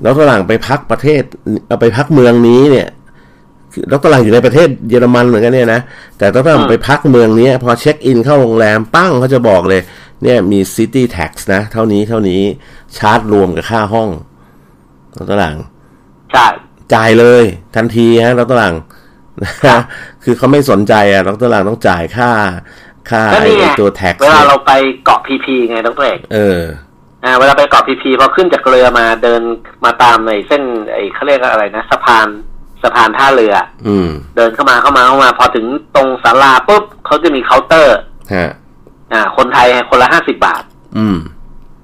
[0.02, 1.22] แล้วตัวหลังไปพักประเทศ
[1.66, 2.88] เอาไปพักเมืองนี้เนี่ย
[3.72, 5.80] คือดรหลังอยู่ในประเทศเยอรมันเหมือนกันเนี่ยนะ
[6.18, 9.80] แต่ดรหลังไปพักเมืองเนี้ยพอเช็คอินเข้าโรงแรมปั้งเขาจะบอกเลย
[10.22, 12.42] เนี่ยมี City Tax นะ เท่านี้เท่านี้
[12.96, 14.08] ชาร์จรวมกับค่าห้อง
[15.18, 15.56] ดรหลัง
[16.32, 16.46] ใช่
[16.94, 17.44] จ่ายเลย
[17.76, 18.74] ทันทีฮะดรหลัง
[20.24, 22.30] คือเขาไม่สนใจอะดรหลังต้องจ่ายค่า
[23.10, 24.72] ค่าก็ไอ้นี่ไงตัว tax เวลาเนี่ยเราไป
[25.04, 26.60] เกาะพีพีไงดรเอกเออ
[27.24, 29.42] อ่าเวลาไปเกาะพีพีพอขึ้นจากเรือมาเดิน
[29.84, 30.62] มาตามในเส้น
[30.92, 32.28] ไอ้เขาเรียกว่าอะไรนะสะพาน
[32.82, 33.54] สะพานท่าเรือ
[33.86, 37.98] อืม เดินเข้ามาเข้ามาเข้ามา พอถึงตรงศาลาปุ๊บเขาจะมีเคาน์เตอร์
[38.34, 38.50] ฮะ
[39.12, 40.62] อ่า คนไทยคนละห้าสิบบาท
[40.98, 41.18] อืม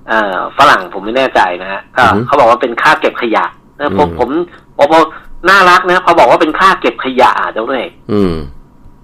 [0.08, 3.44] เอ่อฝรั่งผมไม่แน่ใจนะฮะก็อือฮึเขาบอกว่าเป็นค่าเก็บขยะ
[3.78, 4.30] นะผมอืมผม
[4.78, 5.04] ผมผม
[5.48, 8.34] น่ารักนะพอบอกว่าเป็นค่าเก็บขยะอะเจ้าเอกอืม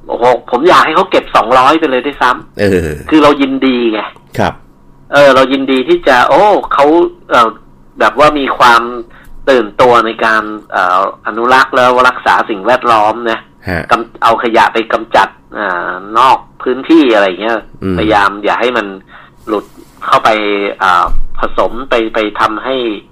[0.06, 4.00] โอ้โหผมอยากให้เขาเก็บสองร้อยไปเลยด้วยซ้ำเออ คือเรายินดีไง
[4.38, 4.54] ครับ
[5.12, 6.86] เออ เรายินดีที่จะ โอ้เขา
[7.30, 7.48] เออ
[7.98, 8.82] แบบว่ามีความ
[9.50, 15.28] ตื่นตัวในการเอ่ออนุรักษ์แล้วรักษาสิ่งแวดล้อมนะฮะกำเอาขยะไปกำจัด
[15.58, 18.86] อานอกพื้นที่อะไรเงี้ยอืมพยายามอย่าให้มัน
[19.46, 19.64] หลุด
[20.06, 20.28] เข้าไป
[20.82, 21.04] อ่า
[21.38, 23.11] ผสมไปไปทำให้อ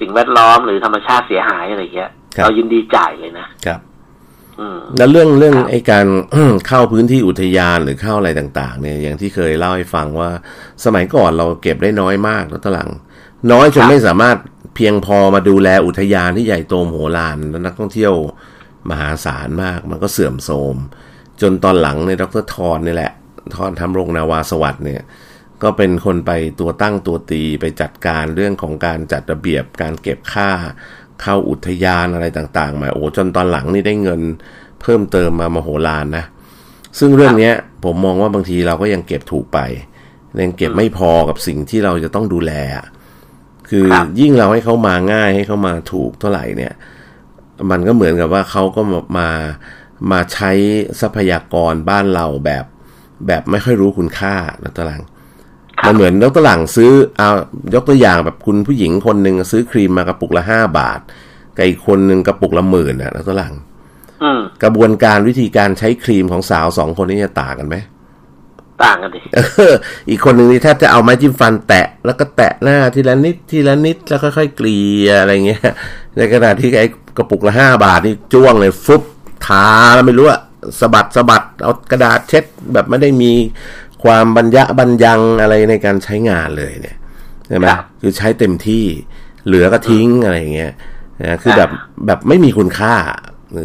[0.00, 2.10] สิ่งแวดล้อมหรือธรรมชาติเสียหายอะไรเงี้ย
[2.42, 3.80] เรายินดีจ่ายเลยนะครับ
[4.60, 6.06] อืมแล้วเรื่องเรื่องครับไอ้การ
[6.66, 10.30] เข้าพื้นที่อุทยานหรือเข้าอะไรต่าง ๆ เนี่ยอย่างที่เคยเล่าให้ฟังว่า
[10.84, 12.90] สมัยก่อนเราเก็บได้น้อยมากแล้วตหลัง
[13.52, 14.36] น้อยจนไม่สามารถ
[14.74, 18.14] เพียงพอมาดูแลอุทยานที่ใหญ่โตมโหฬารและนักท่องเที่ยว
[18.90, 20.76] มหาศาลมาก มันก็เสื่อมโทรม
[21.40, 23.12] จนตอนหลังในยดรทอนนี่แหละ
[23.54, 25.02] ทอนทำโรงนาวาสวัสด์เนี่ย
[25.62, 30.50] ก็เป็นคนไปตัวตั้งตัวตีไปจัดการเรื่องของการจัดระเบียบการเก็บค่า
[31.22, 34.20] เข้าอุทยานอะไรต่างๆ มาโอ้จนตอนหลังนี่ได้เงิน
[34.80, 36.24] เพิ่มเติมมามโหฬารนะ
[36.98, 39.58] ซึ่งเรื่องเนี้ยผมมองว่าบางทีเราก็ยังเก็บถูกไป
[40.42, 42.86] ยังเก็บไม่พอกับสิ่งที่เราจะต้องดูแลอะ
[43.70, 46.74] คือครับยิ่งเราให้เขามาง่ายให้เขามาถูกเท่าไหร่เนี่ย
[47.70, 49.30] มันก็เหมือนกับว่าเขาก็มามา
[50.10, 50.50] มาใช้
[51.00, 52.64] ทรัพยากรบ้านเราแบบ
[53.26, 55.15] แบบไม่ค่อยรู้คุณค่านะตวหลังครับ
[55.86, 57.30] มันเหมือนยกตัวอย่างซื้อเอา
[57.74, 61.00] ยกตัวอย่างแบบคุณผู้หญิงคนหนึ่งซื้อครีมมากระปุกละห้าบาท
[61.56, 63.54] กับอีกคนหนึ่งกระปุกละหมื่นนะตัวหลัง
[64.22, 67.76] อืมกระบวนการวิธีการใช้ครีมของสาวสองคนนี้จะต่างกันไหม
[68.84, 69.38] ต่างกันดิเอ
[69.72, 69.74] อ
[70.08, 75.62] อีกคนหนึ่งนี่แทบจะเอาไม้จิ้มฟันแตะ แล้วก็แตะหน้าทีละนิดทีละนิดแล้วค่อยๆเกลี่ยอะไรเงี้ย
[76.16, 79.02] ในขณะที่ไอ้กระปุกละห้าบาทนี่จ้วงเลยฟุบ
[79.46, 80.40] ทาแล้วไม่รู้อะ
[80.80, 83.32] สะบัดสะบัดเอากระดาษเช็ดแบบไม่ได้มี
[84.04, 86.96] ความบรรยะบรรยังอะไรในการใช้งานเลยเนี่ย
[87.46, 88.84] ใช่ไหมครับคือใช้เต็มที่
[89.46, 90.72] เหลือก็ทิ้งอะไรเงี้ย
[91.22, 91.70] นะคือแบบ
[92.06, 92.94] แบบไม่มีคุณค่า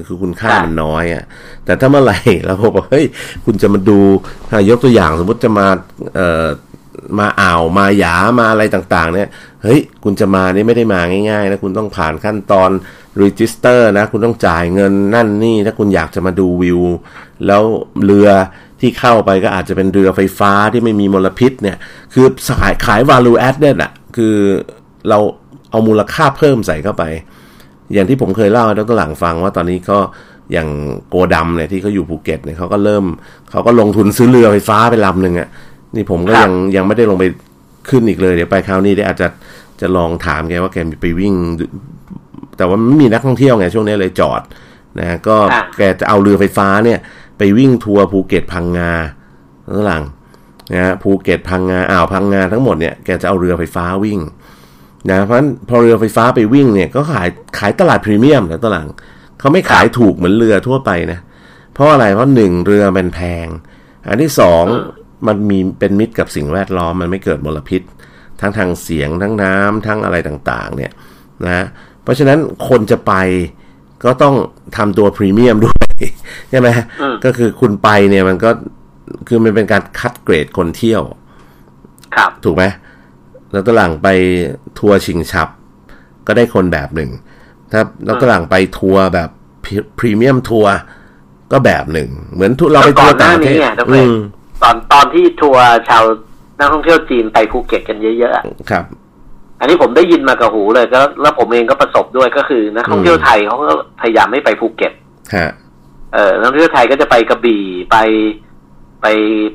[0.07, 1.23] คือคุณค่าครับมันน้อยอะ่ะ
[1.65, 3.05] แต่ถ้าเมื่อไหร่เราบอกเฮ้ย
[3.45, 3.99] คุณจะมาดู
[4.51, 5.67] อะยกตัวอย่างสมมติจะมา
[6.15, 6.47] เอ่อ
[7.19, 9.29] มาอ่าวมาหยามาอะไรต่าง ๆ เนี่ย
[9.63, 12.69] เฮ้ย คุณจะมานี่ไม่ได้มาง่ายๆนะคุณต้องผ่านขั้นตอน
[13.21, 16.81] register นะ คุณต้องจ่ายเงินนั่นนี่ ถ้าคุณอยากจะมาดูวิว
[17.47, 17.63] แล้ว
[18.05, 18.29] เรือ
[18.81, 21.77] ที่เข้าไปก็อาจจะเป็นเรือไฟฟ้าที่ไม่มีมลพิษเนี่ย
[22.13, 22.25] คือ
[22.59, 24.35] ขายขาย value added อะคือ
[25.09, 25.17] เรา
[25.71, 27.03] เอามูลค่าเพิ่มใส่เข้าไป
[27.93, 29.99] อย่างที่ผมเคยเล่าให้ดรหลังฟังว่าตอนนี้ก็
[30.51, 30.67] อย่าง
[31.09, 33.05] โกดำเนี่ยที่เขาอยู่ภูเก็ตเนี่ยเขาก็เริ่ม
[33.51, 35.47] เขาก็ลงทุนซื้อเรือไฟฟ้าไปลำหนึ่งอะ่ะ
[35.95, 37.25] นี่ผมก็ยังยังไม่ได้ลงไป
[37.89, 39.27] ขึ้นอีกเลย เดี๋ยวไปคราวนี้เดี๋ยวอาจจะ
[39.81, 41.33] จะลองถามแกว่าแกไปวิ่ง
[42.57, 44.41] แต่ว่าไม่มีนักท่องเที่ยวไงช่วงนี้เลยจอด
[44.99, 45.35] นะก็
[45.77, 46.99] แกจะเอาเรือไฟฟ้าเนี่ย
[47.43, 48.91] ไปวิ่งทัวร์ภูเก็ตพังงา
[49.67, 50.03] ข้างหลัง
[50.73, 54.19] นะภูเก็ตพังงาอ่าวพังงาทั้งหมดเนี่ยแกจะเอาเรือไฟฟ้าวิ่ง
[55.09, 58.85] นะเพราะฉะนั้นพอเรือไฟฟ้าไปวิ่งเนี่ยก็ขายขายตลาดพรีเมียมนะตลาด
[59.39, 61.19] เขาไม่ขายถูกเหมือนเรือทั่วไปนะ
[61.73, 63.47] เพราะอะไรเพราะหนึ่งเรือมันแพง
[64.07, 64.65] อันที่สอง
[65.27, 67.81] มันมีเป็นมิตรกับสิ่งแวดล้อมมันไม่เกิดมลพิษ
[68.41, 70.91] ทั้งทางเสียงทั้งน้ำทั้งอะไรต่างๆ เนี่ย
[71.45, 71.65] นะ
[72.03, 73.13] เพราะฉะนั้นคนจะไป
[74.03, 74.35] ก็ต้อง
[74.77, 75.75] ทำตัวพรีเมียมด้วย
[76.49, 76.67] ใช่ไหม
[77.25, 78.51] ก็คือคุณไปเนี่ยมันก็
[79.27, 81.01] คือมันเป็นการคัดเกรดคนเที่ยว
[82.15, 82.63] ครับ ถูกไหม
[83.53, 84.07] แล้วก็หลังไป
[84.79, 85.49] ทัวร์ชิงชับ
[86.27, 87.09] ก็ได้คนแบบหนึ่ง
[87.71, 89.29] ถ้าแล้วก็หลังไปทัวร์แบบ
[89.99, 90.73] พรีเมียมทัวร์
[91.51, 93.59] ก็แบบหนึ่ง เหมือนเราไปทัวร์ต่างประเทศ
[94.63, 96.03] ตอนตอนที่ทัวร์ชาว
[96.59, 98.85] นักท่องเที่ยวจีนไปภูเก็ตกันเยอะๆครับ
[99.59, 103.67] อันนี้ผมได้ยินมากับหูเลยก็แล้วผมเองก็ประสบด้วยก็คือนักท่องเที่ยวไทยเขาก็
[104.01, 104.93] พยายามไม่ไปภูเก็ต
[105.35, 105.51] ฮะ
[106.13, 107.97] เออนักท่องเที่ยวไทยก็จะไปกระบี่ไป
[109.01, 109.07] ไป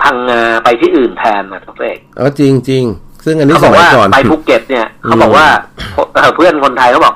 [0.03, 2.85] พังงาไปที่อื่นแทนนะดรเอกอ๋อจริงจริง
[3.25, 5.47] ซึ่งอันนี้สมัยก่อนไปภูเก็ตเนี่ยเขาบอกว่า
[6.37, 7.15] เพื่อนคนไทยเขาบอก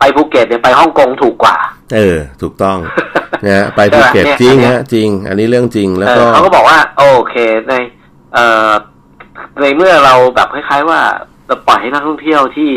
[0.00, 1.56] ไปภูเก็ตเนี่ยไปฮ่องกงถูกกว่า
[1.94, 2.78] เออ ถูกต้อง
[3.46, 7.34] นะไปภูเก็ตจริงฮะจริง อันนี้เรื่องจริงแล้วก็เขาก็บอกว่า โอเค
[7.68, 7.74] ใน
[8.34, 8.70] เอ่อ
[9.60, 11.00] ในเมื่อเราแบบคล้ายๆว่า
[11.46, 12.70] เราปล่อยให้นักท่องเที่ยวที่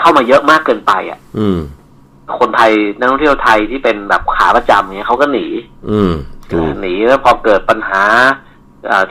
[0.00, 1.58] เข้ามาเยอะมากเกินไปอะ อืม
[2.38, 5.46] คนไทยนักท่องเที่ยวไทยที่เป็นแบบขาประจำเนี่ยเขาก็หนี
[5.90, 6.12] อืม
[6.80, 8.02] หนีแล้วพอเกิดปัญหา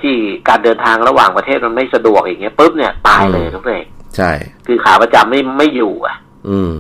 [0.02, 0.16] ที่
[0.48, 3.84] การเดินทางระหว่างประเทศมันไม่สะดวกอย่างเงี้ยปุ๊บเนี่ยตายเลยทุกเรื่อง
[4.18, 4.32] ใช่
[4.68, 6.16] คือขาประจำไม่ไม่อยู่อะ
[6.50, 6.72] อืม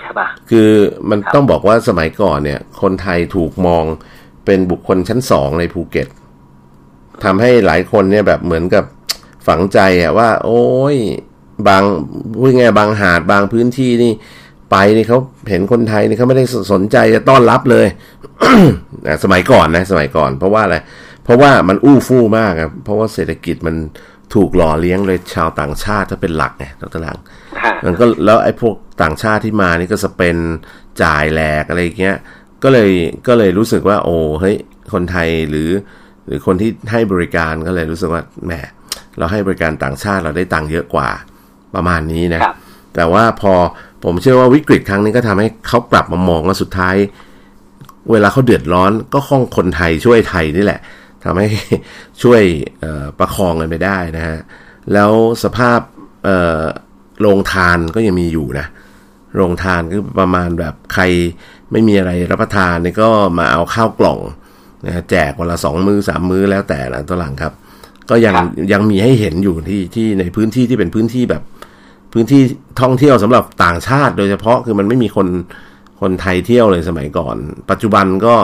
[0.00, 0.70] ใช่ปะคือ
[1.10, 3.84] มันต้องบอกว่าสมัยก่อนเนี่ย คนไทยถูกมอง
[4.44, 6.08] เป็นบุคคลชั้นสองในภูเก็ต
[7.24, 8.84] ทำให้หลายคนเนี่ยแบบเหมือนกับ
[9.46, 10.96] ฝังใจอะว่า โอ้ย
[11.68, 11.82] บาง
[12.38, 14.12] พูดง่ายบางหาดบางพื้นที่นี่
[14.70, 15.18] ไปนี่เขา
[15.50, 17.86] เห็นคนไทยนี่เขาไม่ได้สนใจจะต้อนรับเลย
[19.24, 20.76] สมัยก่อนนะ สมัยก่อน เพราะว่าอะไร
[21.24, 23.76] เพราะว่ามันอู้ฟู่มากครับเพราะว่าเศรษฐกิจมัน
[24.34, 27.18] ถูกหล่อเลี้ยงเลยชาวต่างชาติถ้าเป็นหลักไงตลัง
[27.86, 30.36] มันก็แล้วไอ้พวกต่างชาติที่มานี่ก็จะเป็น
[31.02, 32.16] จ่ายแหลกอะไรเงี้ย
[32.62, 32.90] ก็เลย
[33.28, 34.56] ก็เลยรู้สึกว่า โอ้เฮ้ย
[34.92, 35.70] คนไทยหรือ
[36.26, 38.52] หรือคนที่ให้บริการก็เลยรู้สึกว่าแหม
[39.18, 41.08] เราให้บริการต่างชาติเราได้ตังค์เยอะกว่า
[41.74, 42.40] ประมาณนี้นะ
[42.94, 43.54] แต่ว่าพอ
[44.04, 46.96] ผมเชื่อว่าวิกฤตครั้งนี้ก็ทำให้เขากลับมามองว่าสุดท้าย
[48.10, 50.80] เวลาเขาเดือดร้อนก็ข้องคนไทยช่วยไทยนี่แหละ
[51.24, 51.46] ทำให้
[52.22, 52.42] ช่วย
[53.18, 54.38] ประคองกันไปได้นะฮะ
[54.92, 55.10] แล้ว
[55.44, 55.80] สภาพ
[57.20, 58.66] โรงทานก็ยังมีอยู่นะ
[59.36, 61.02] โรงทานก็ประมาณแบบใคร
[61.72, 63.08] ไม่มีอะไรรับประทานนี่ก็
[63.38, 64.18] มาเอาข้าวกล่อง
[64.86, 67.52] นะแจกวันละสองมือสามมือแล้วแต่ละตัวหลังครับ
[68.10, 68.34] ก็ยัง
[68.72, 71.42] ยังมีให้เห็นอยู่ที่ที่ในพื้นที่ที่เป็นพื้นที่แบบ
[72.12, 72.42] พื้นที่
[72.80, 75.28] ท่องเที่ยวสำหรับต่างชาติ โดยเฉพาะคือมันไม่มีคน
[76.00, 77.36] คนไทยเที่ยวเลยสมัยก่อน
[77.70, 78.34] ปัจจุบันก็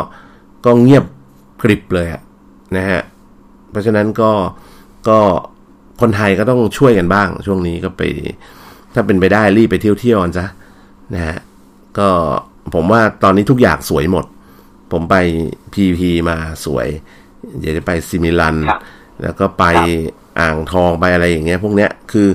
[0.65, 1.05] ก็เงียบ
[1.63, 2.23] กริบเลยอะ
[2.77, 3.03] นะฮะ
[3.71, 4.31] เพราะฉะนั้นก็
[5.09, 5.19] ก็
[6.01, 8.03] คนไทยก็ต้องช่วยกันบ้าง ช่วงนี้ก็ไป
[8.95, 10.47] ถ้าเป็นไปได้รีบไปเที่ยวเที่ยวกันซะ
[11.15, 11.39] นะฮะ
[11.99, 12.09] ก็
[12.75, 14.25] ผมว่าตอนนี้ทุกอย่างสวยหมด
[14.93, 15.17] ผมไป
[15.73, 16.89] พีพีมาสวย
[17.59, 18.57] เดี๋ยวจะไปซิมิลัน
[19.23, 19.65] แล้วก็ไป
[20.41, 22.29] อ่างทองไปอะไรอย่างเงี้ย พวกเนี้ยคือ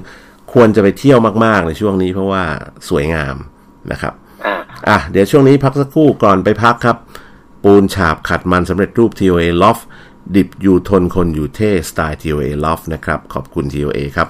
[0.54, 2.44] ควรจะไปเที่ยวมาก ๆ ในช่วงนี้เพราะว่า
[2.90, 3.36] สวยงาม
[3.92, 4.14] นะครับ
[4.90, 6.98] อะเดี๋ยวช่วงนี้พักสักครู่ก่อนไปพักครับ
[7.64, 9.84] ปูนฉาบขัดมันสำเร็จรูป TOA Loft
[10.36, 14.28] ดิบอยู่ทนคนอยู่เท่สไตล์ TOA Love นะครับ ขอบคุณ TOA ครับ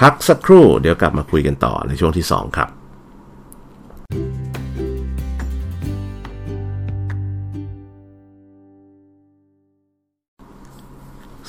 [0.00, 2.68] พักสักครู่เดี๋ยวกลับมาคุยกันต่อในช่วงที่ 2 ครับ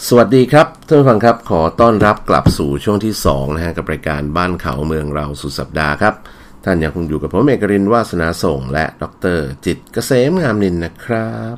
[0.07, 6.13] สวัสดีครับท่านผู้ฟังครับ ขอต้อนรับกลับสู่ช่วงที่2นะฮะกับรายการบ้านเขาเมืองเราสุดสัปดาห์ครับ
[6.65, 9.03] ท่านยังคงอยู่กับผมเอกรินวาสนาส่ง และด
[9.35, 11.55] รจิตเกษมงามนินนะครับ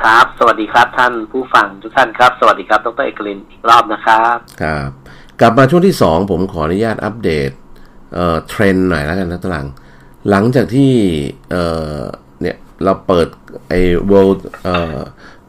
[0.00, 4.90] ครับ สวัสดีครับท่านผู้ฟังทุกท่านครับ สวัสดีครับดรเอกลินอีกรอบนะครับครับ
[5.40, 7.50] กลับมาช่วงที่สองผมขออนุญาตอัปเดต
[8.14, 9.66] เอ่อเทรนหน่อยแล้วกันนะตลัง
[10.30, 10.92] หลังจากที่
[11.50, 11.64] เอ่
[11.96, 12.00] อ
[12.40, 13.28] เนี่ยเราเปิด
[13.68, 14.98] ไอ้ world เอ่อ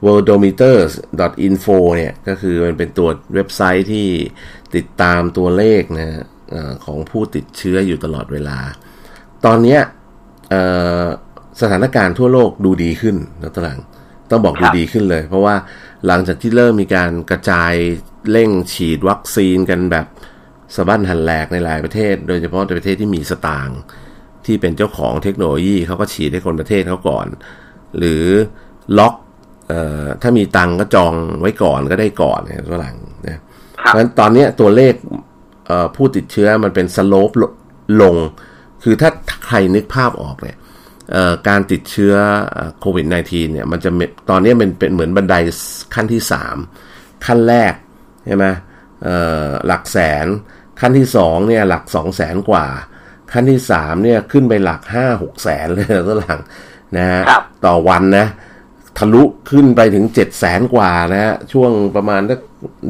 [0.06, 4.08] worldometers.info เนี่ย ก็คือมันเป็นตัวเว็บไซต์ที่
[4.76, 6.24] ติดตามตัวเลขนะ
[6.86, 8.60] ของผู้ติดเชื้ออยู่ตลอดเวลา
[9.46, 9.78] ตอนนี้
[11.62, 13.80] สถานการณ์ทั่วโลกดูดีขึ้นนะตลัง
[14.32, 15.56] ต้องบอกดูดีขึ้นเลย เพราะว่า
[16.08, 17.74] หลังจากที่เริ่มมีการกระจาย
[18.32, 20.06] เร่งฉีดวัคซีนกันแบบ
[20.76, 23.80] สะบั้นหันแหลกในหลายประเทศ โดยเฉพาะในประเทศที่มีสตางค์
[24.46, 27.28] ที่เป็นเจ้าของเทคโนโลยีเขาก็ฉีดให้คนประเทศเขาก่อน
[27.98, 28.26] หรือ
[28.98, 29.25] ล็อกเอ่อ
[30.22, 32.96] ถ้ามีตังก็จองไว้ก่อนก็ได้ก่อนเนี่ยฝรั่ง
[33.28, 33.40] นะ
[33.74, 34.94] เพราะฉะนั้นตอนนี้ตัวเลข
[35.96, 37.32] ผู้ติดเชื้อมันเป็นสโลป
[38.02, 38.16] ลง
[38.84, 39.10] คือถ้า
[39.48, 40.58] ใครนึกภาพออกเนี่ย
[41.48, 42.14] การติดเชื้อ
[42.80, 43.90] โควิด -19 เนี่ยมันจะ
[44.30, 45.36] ตอนนี้เป็นเป็นเหมือนบันได
[45.96, 46.22] ขั้นที่
[46.74, 47.74] 3 ขั้นแรก
[48.26, 48.46] ใช่ไหม
[49.68, 50.28] หลักแสน
[50.80, 52.66] ขั้นที่2เนี่ยหลัก 2 0 0แสนกว่า
[53.32, 56.40] ขั้นที่3เนี่ยขึ้นไปหลัก 5 6 แสนเลยตัวหลัง
[56.98, 57.22] นะฮะ
[57.66, 58.28] ต่อวันนะ
[58.98, 62.40] ทะลุขึ้นไปถึง7 0 0แสนกว่านะฮะช่วงประมาณสัก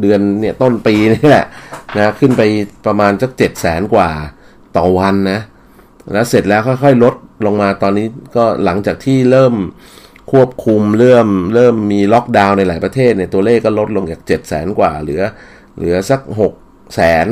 [0.01, 1.45] เดือนเนี่ยต้นปีนี่แหละ
[1.97, 2.41] นะขึ้นไป
[2.85, 4.09] ประมาณสัก7 0 0แสนกว่า
[4.77, 5.39] ต่อวันนะ
[6.13, 7.15] แล้วเสร็จแล้วค่อยๆ ลด
[7.45, 9.55] ลงมาตอนนี้ก็หลังจากที่เริ่ม
[10.31, 15.21] ควบคุมเริ่มเริ่มมีล็อกดาวน์ในหลายประเทศเนี่ยตัวเลขก็ลดลงจากเจ็ดแสนกว่า เหลือ
[15.77, 16.53] เหลือสักหก
[16.95, 17.27] แสน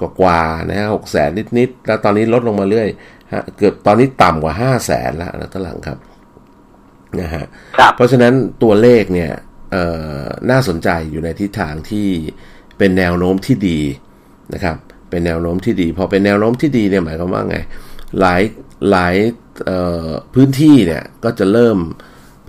[0.00, 2.88] กว่ากว่านะฮะหกแสนนิดๆแล้วตอนนี้ลดลงมาเรื่อย
[3.32, 5.98] ฮะเกือบตอนนี้ต่ำกว่าห้าแสนแล้วนะตหลังครับ
[7.20, 7.44] นะฮะ
[7.96, 9.30] เพราะฉะนั้นตัวเลขเนี่ย
[10.50, 12.08] น่าสนใจอยู่ในทิศทางที่
[12.78, 13.80] เป็นแนวโน้มที่ดี
[14.54, 14.76] นะครับ
[15.10, 17.56] เป็นแนวโน้มที่ดี พอเป็นแนวโน้มที่ดีเนี่ยหมายความว่าไง
[18.20, 18.42] หลาย
[18.90, 19.14] หลาย
[20.34, 21.78] พื้นที่เนี่ยก็จะเริ่ม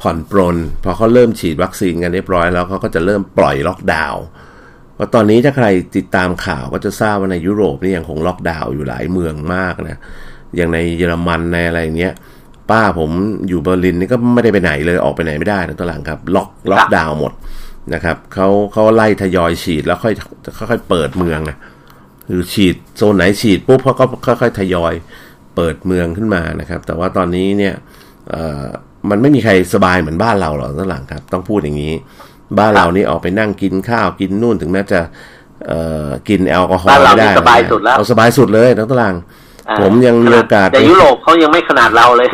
[0.01, 4.23] ผ่อนปรน พอเขาเริ่มฉีดวัคซีนกันเรียบร้อยแล้วเขาก็จะเริ่มปล่อยล็อกดาวน์
[4.95, 9.97] เพราะตอนนี้ถ้าใครติดตามข่าวก็จะทราบว่าในยุโรปนี่ยังคงล็อกดาวน์อยู่หลายเมืองมากนะ
[10.55, 12.13] อย่างในเยอรมันในอะไรเงี้ย
[12.73, 13.11] ป้าผม
[13.47, 17.31] อยู่เบอร์ลินนี่ก็ไม่ได้ไปไหนเลยออกไปไหนไม่ได้นะตัวหลังครับ ล็อกล็อกดาวน์หมด
[17.93, 20.13] นะครับเขาเขาไล่ทยอยฉีดแล้วค่อย
[20.69, 21.57] ค่อยเปิดเมืองนะ
[22.27, 24.93] คือฉีดโซนไหนฉีดปุ๊บเขาก็ค่อยๆทยอย
[25.55, 27.73] เปิดเมืองขึ้นมานะครับ แต่ว่าตอนนี้เนี่ย
[29.09, 31.93] มันไม่มีใครสบายเหมือนบ้านเราหรอกตั้งหลังครับ ต้องพูดอย่างนี้
[32.59, 34.99] บ้านเรานี่ออกไปนั่งกินข้าวกินนู่นถึงแม้จะ
[36.29, 39.15] กินแอลกอฮอล์ไม่ได้สบายสุดแล้วเอาสบายสุดเลยตั้งหลัง
[39.81, 42.29] ผมยังมีโอกาสแต่ยุโรปเขายังไม่ขนาดเราเลย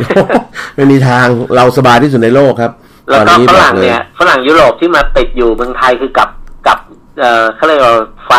[0.76, 2.72] ไม่มีทางเราสบายที่สุดในโลกครับ
[3.10, 6.30] แล้วก็ฝรั่งเนี่ยฝรั่งยุโรปที่มาติดอยู่เมืองไทยคือกับ
[6.68, 6.78] กับ
[7.20, 8.32] เออเขาเรียกว่าไฟ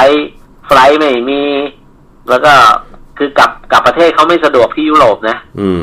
[0.68, 1.42] ไฟไม่มี
[2.30, 2.52] แล้วก็
[3.18, 5.82] คือกลับกลับประเทศเขาไม่สะดวกที่ยุโรปนะ อืม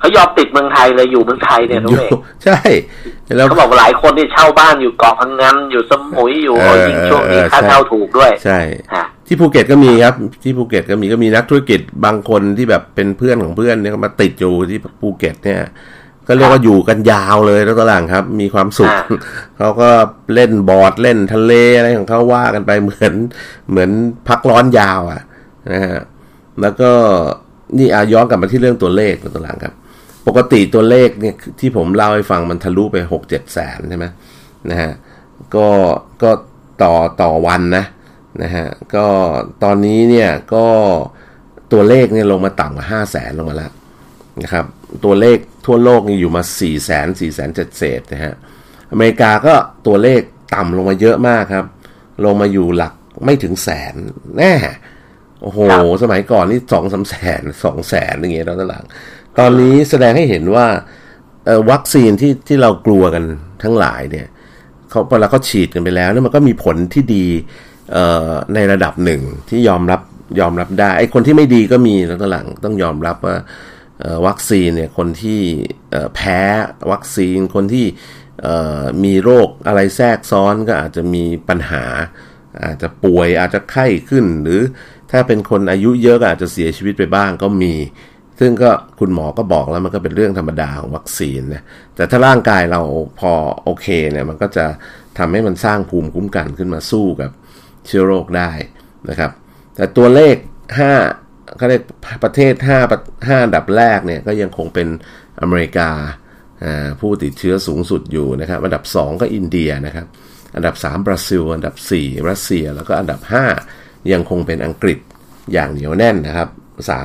[0.00, 2.10] เขายอมติดเมืองไทยเลยอยู่เมืองไทยเนี่ยทุกเอง
[2.44, 2.58] ใช่
[3.36, 6.56] แล้วเขาบอกหลายคนที่เช่าบ้านอยู่เกาะพะงันอยู่สมุยอยู่
[6.88, 8.58] ยิงช่วงนี้ค่าเช่าถูกด้วย ใช่
[9.26, 15.60] ที่ภูเก็ตก็มีครับ ที่ภูเก็ตก็มีก็มีนักธุรกิจบางคนที่แบบเป็นเพื่อนของเพื่อนเนี่ยมาติดอยู่ที่ภูเก็ตเนี่ย
[16.28, 18.92] ก็เรียกว่าอยู่กันยาวเลยแล้วตหลังครับ มีความสุข
[19.58, 19.90] เขาก็
[20.34, 23.14] เล่นบอร์ดเล่นทะเลอะไรของเขาว่ากันไปเหมือน
[23.70, 23.90] เหมือน
[24.28, 25.22] พักร้อนยาวอะ
[25.72, 26.00] นะฮะ
[26.60, 26.90] แล้วก็
[27.78, 29.74] นี่อาย้อนกลับมาที่เรื่องตัวเลขตัวหลังครับ
[30.26, 34.06] ปกติตัวเลขเนี่ยที่ผมเล่าให้ฟังมันทะลุไปหกเจ็ดแสนใช่ไหม
[34.70, 34.92] นะฮะ
[35.54, 35.68] ก็
[36.22, 36.30] ก็
[36.82, 37.84] ต่อต่อวันนะ
[38.42, 39.06] นะฮะก็
[39.62, 40.66] ตอนนี้เนี่ยก็
[41.72, 43.72] ตัวเลขเนี่ยลงมาต่ำกว่าห้าแสนลงมาแล้ว
[44.42, 44.64] นะครับ
[45.04, 48.34] ตัวเลขทั่วโลกนี่อยู่มา4ี่แสนสี่แสนเจ็ดเศษนะฮะ
[48.92, 49.54] อเมริกาก็
[49.86, 50.20] ตัวเลข
[50.54, 51.66] ต่ำลงมาเยอะมากครับ
[52.24, 53.94] ลงมาอยู่หลักไม่ถึงแสน
[54.38, 54.52] แน่
[55.42, 55.58] โอ้โห
[56.02, 58.84] สมัยก่อนนี่สองสาแสนสองแสนอย่างเงี้ยตอนหลัง
[59.38, 60.66] ตอนนี้แสดงให้เห็นว่า
[61.70, 63.24] วัคซีนที่ที่เรากลัวกัน
[63.62, 64.26] ทั้งหลายเนี่ย
[64.90, 67.26] เขาพอเราก็ฉีดกันไปแล้วนี่มันก็มีผลที่ดี
[68.54, 70.00] ในระดับหนึ่งที่ยอมรับ
[70.40, 73.36] ยอมรับได้ไอ้คนที่ไม่ดีก็มีแล้วตหลังต้องยอมรับว่า
[74.26, 75.40] วัคซีนเนี่ยคนที่
[76.14, 76.40] แพ้
[76.92, 77.86] วัคซีนคนที่
[79.04, 81.84] มีโรคอะไรแทรกซ้อนก็อาจจะมีปัญหา
[82.64, 84.60] อาจจะป่วยอาจจะไข้ขึ้น หรือ
[85.10, 87.72] ถ้าเป็นคนอายุเยอะก็อาจจะเสียชีวิตไปบ้างก็มี
[88.40, 88.70] ซึ่งก็
[89.00, 91.62] คุณหมอก็บอกแล้วมันก็เป็นเรื่องธรรมดาของวัคซีนนะ
[91.96, 92.80] แต่ถ้าร่างกายเรา
[93.20, 93.32] พอ
[93.64, 94.66] โอเคเนี่ยมันก็จะ
[95.18, 97.30] ทำให้มันสร้างภูมิคุ้มกันขึ้นมาสู้กับ
[97.86, 98.50] เชื้อโรคได้
[99.08, 99.30] นะครับ
[99.76, 100.36] แต่ตัวเลข
[100.96, 101.82] 5เขาเรียก
[102.24, 102.68] ประเทศ5
[103.28, 104.88] 5อันดับแรกเนี่ยก็ยังคงเป็น
[105.40, 105.90] อเมริกา
[107.00, 110.06] ผู้ติดเชื้อสูงสุดอยู่นะครับ อันดับ 2 ก็อินเดียนะครับ
[110.56, 113.20] อันดับ 3 บราซิล อันดับ 4 รัสเซีย แล้วก็อันดับ
[113.66, 114.98] 5 ยังคงเป็นอังกฤษ
[115.52, 116.48] อย่างเหนียวแน่นนะครับ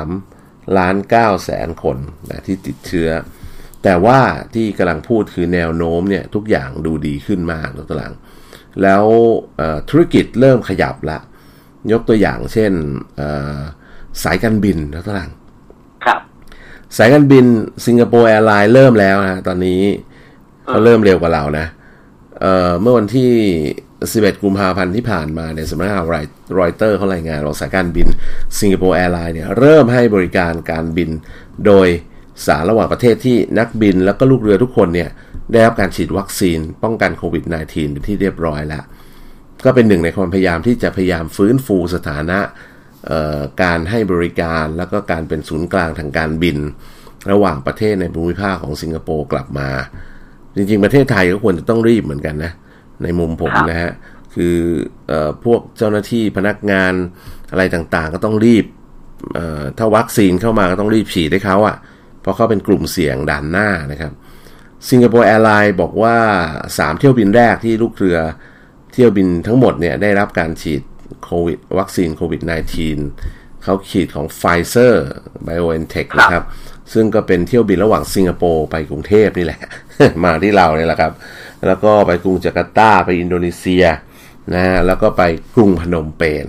[0.10, 0.31] 3
[0.78, 1.97] ล้าน9แสนคน
[2.30, 3.10] นะที่ติดเชื้อ
[3.84, 4.19] แต่ว่า
[4.54, 8.13] ที่กำลังพูดคือแนวโน้มเนี่ยทุกอย่างดูดีขึ้นมากตัวหลัง
[8.82, 9.04] แล้ว
[9.89, 11.19] ธุรกิจเริ่มขยับละ
[11.91, 12.71] ยกตัวอย่างเช่น
[14.24, 15.32] สายการบินตัวหลัง
[16.06, 16.19] ครับ
[16.97, 17.45] สายการบิน
[17.86, 19.82] สิงคโปร์แอร์ไลน์เริ่มแล้วนะตอนนี้
[20.65, 21.65] เขาเริ่มเร็วกว่าเรานะ
[22.41, 23.32] เเมื่อวันที่
[24.06, 26.08] 11 กุมภาพันธ์ที่ผ่านมาเนี่ยสำนักข่าว
[26.60, 28.08] รอยเตอร์เขารายงานว่าสายการบิน
[28.60, 31.10] สิงคโปร์แอร์ไลน์เนี่ยเริ่มให้บริการการบิน
[31.66, 31.88] โดย
[32.46, 35.10] สารระหว่างประเทศที่นักบินแล้วก็ลูกเรือทุกคนเนี่ย
[35.52, 38.84] ได้รับการฉีดวัคซีนป้องกันโควิด -19 เป็นที่เรียบร้อยแล้ว
[39.66, 42.40] ก็เป็นหนึ่งในความพยายามที่จะพยายามฟื้นฟูสถานะ
[43.64, 46.58] การให้บริการแล้วก็การเป็นศูนย์กลางทางการบิน
[47.32, 49.70] ระหว่างประเทศในภูมิภาคของสิงคโปร์กลับมา
[50.56, 52.52] จริงๆ ประเทศไทยก็ควรจะต้องรีบเหมือนกันนะ
[53.04, 53.92] ในมุมผมนะฮะ
[54.36, 54.56] คือ
[55.12, 56.94] อพวกเจ้าหน้าที่พนักงาน
[57.52, 58.66] อะไรต่างๆ ก็ต้องรีบ
[59.78, 61.78] ถ้าวัคซีนเข้ามาก็ต้องรีบฉีดให้เขาอะ่ะ
[62.22, 64.12] เพราะเขาเป็นกลุ่มเสี่ยงด่านหน้านะครับ
[64.90, 66.18] สิงคโปร์แอร์ไลน์บอกว่า
[66.60, 68.18] 3 เที่ยวบินแรกที่ลูกเรือ
[68.94, 70.82] เที่ยวบินทั้งหมดเนี่ยได้รับการฉีด
[71.24, 72.42] โควิดวัคซีนโควิด
[72.98, 75.06] -19 เขาฉีดของ Pfizer
[75.48, 76.46] BioNTech นะครับ
[76.94, 79.62] ซึ่งก็เป็นเที่ยวบินระหว่างสิงคโปร์ไปกรุงเทพนี่แหละ
[80.24, 81.13] มาที่เราเนี่ยแหละครับ
[81.67, 83.86] แล้วก็ไปกรุงจาการ์ตาไปอินโดนีเซีย
[84.54, 85.24] นะฮะแล้วก็ไป
[85.56, 86.46] กรุงพนมเปญ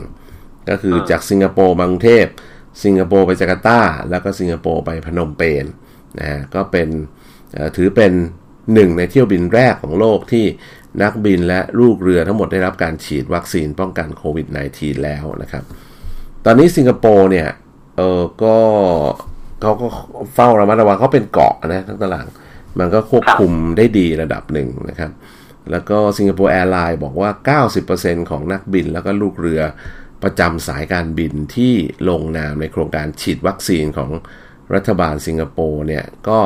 [0.69, 2.27] ก็คือจากสิงคโปร์มากรุงเทพ
[2.85, 5.65] สิงคโปร์ไปจาการ์ตาแล้วก็สิงคโปร์ไปพนมเปญ
[6.21, 6.89] นะก็เป็น
[7.77, 8.13] ถือเป็น
[8.75, 10.45] หนึ่งในเที่ยวบินแรกของโลกที่
[11.03, 15.65] นักบินและลูกเรือทั้งหมดได้รับการฉีดวัคซีนป้องกันโควิด -19 แล้วนะครับ
[16.45, 17.49] ตอนนี้สิงคโปร์เนี่ย
[17.97, 18.57] เออก็
[19.63, 19.87] เขาก็
[20.35, 22.27] เฝ้าระมัดระวังเขาเป็นเกาะนะทั้งตลาด
[22.79, 25.11] มันก็ควบคุมได้ดีระดับหนึ่งนะครับ
[25.71, 27.31] แล้วก็สิงคโปร์แอร์ไลน์บอกว่า
[27.81, 29.63] 90%ของนักบินแล้วก็ลูกเรือ
[30.23, 31.75] ประจำสายการบินที่
[32.09, 34.11] ลงนามในโครงการฉีดวัคซีนของ
[34.75, 36.41] รัฐบาลสิงคโปร์เนี่ยก็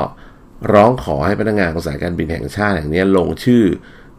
[0.73, 3.65] ร้องขอให้พนักงานของสายการบินแห่งชาติแห่งนี้ลงชื่อ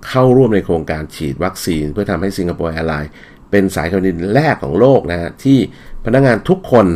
[0.07, 3.11] เข้าร่วมในโครงการฉีดวัคซีน เพื่อทำให้สิงคโปร์แอร์ไลน์
[3.51, 5.59] เป็นสายการบินแรกของโลกนะฮะที่
[6.05, 6.87] พนักงานทุกคน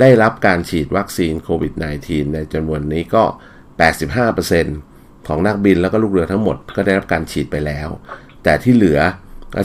[0.00, 1.72] ได้รับการฉีดวัคซีนโควิด
[2.04, 3.24] -19 ในจำนวนนี้ก็
[4.06, 7.88] 85%ของนักบินแล้วก็ลูกเรือทั้งหมดก็ได้รับการฉีดไปแล้ว
[8.44, 8.98] แต่ที่เหลือ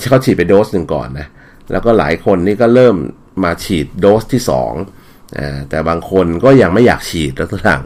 [0.10, 1.28] เขาฉีดไปโดสหนึ่งก่อนนะ
[1.72, 2.96] แล้วก็หลายคนนี่ก็เริ่ม
[3.44, 4.42] มาฉีดโดสที่
[4.90, 7.82] 2อ่าแต่บางคนก็ยังไม่อยากฉีดแล้วต่าง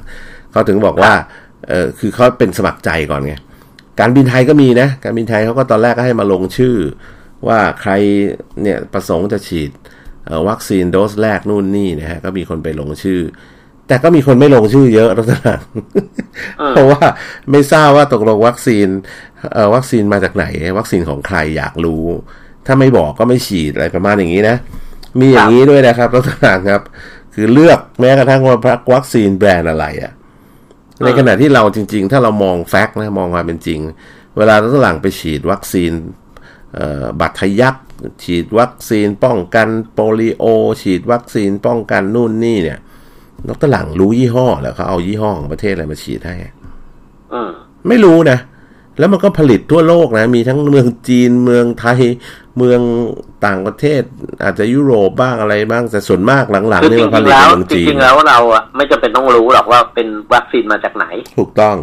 [0.51, 1.13] เขาถึงบอกว่า
[1.67, 3.35] เออคือเขาเป็นสมัครใจก่อนไง
[3.99, 6.75] การบินไทยก็มีนะ การบินไทยเขาก็ตอนแรกก็ให้มาลงชื่อ
[7.47, 7.91] ว่าใคร
[8.61, 9.69] เนี่ยประสงค์จะฉีด
[10.49, 13.21] วัคซีนโดสแรกนู่นนี่นะฮะก็มีคนไปลงชื่อ
[13.87, 15.57] แต่ก็มีคนไม่ลงชื่อเยอะแล้วนะ
[16.69, 17.03] เพราะว่า
[17.51, 18.87] ไม่ทราบว่าตกลงวัคซีน
[19.75, 20.45] วัคซีนมาจากไหน
[20.77, 22.03] วัคซีนของใครอยากรู้
[22.65, 24.55] ถ้าไม่บอกก็ไม่ฉีดอะไรประมาณอย่างนี้นะ
[25.19, 26.81] มีอย่างนี้ด้วยนะครับรัฐบาลครับ
[27.33, 28.57] คือเลือกแม้กระทั่งว่า
[28.93, 30.11] วัคซีนแบรนด์อะไรอะ่ะ
[31.03, 33.79] ในขณะที่เราจริง ๆ ถ้าเรามอง fact นะมองความเป็นจริง
[34.37, 35.91] เวลาเราหลังไปฉีดวัคซีน
[37.19, 37.75] บาดทะยัก
[38.23, 40.45] ฉีดวัคซีนป้องกันโปลิโอ
[40.81, 42.79] ฉีดวัคซีนป้องกันนู่นนี่เนี่ย
[43.47, 46.35] นกตหลังรู้ยี่ห้อแล้วเขาเอายี่ห้อของประเทศอะไรมาฉีดให้
[47.87, 48.39] ไม่รู้นะ
[48.99, 52.01] แล้วมันก็ผลิตทั่วโลกนะ มีทั้งเมืองจีนเมืองไทย
[52.57, 52.81] เมือง
[53.45, 54.01] ต่างประเทศ
[54.43, 61.05] อาจจะยุโรปบ้างอะไรบ้าง แต่ส่วนมากหลังๆนี่มันผลิตในเมืองจีนจริงๆแล้วเราอะไม่จำเป็นต้องรู้หรอกว่าเป็นวัคซีนมาจากไหน
[61.37, 61.75] ถูกต้อง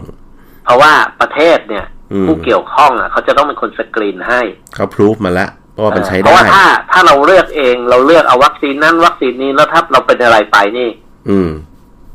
[0.64, 1.84] เพราะว่าประเทศเนี่ย
[2.26, 4.40] ผู้เกี่ยวข้องอะ เขาจะต้องเป็นคนสกรีนให้
[4.74, 10.88] เขาพิสูจมาแล้ว เพราะว่าเป็นใช้ได้เพราะว่าถ้าถ้าเราเลือกเองเราเลือกเอาวัคซีนนั้นวัคซีนนี้แล้วถ้าเราเป็นอะไรไปนี่
[11.30, 11.50] อืม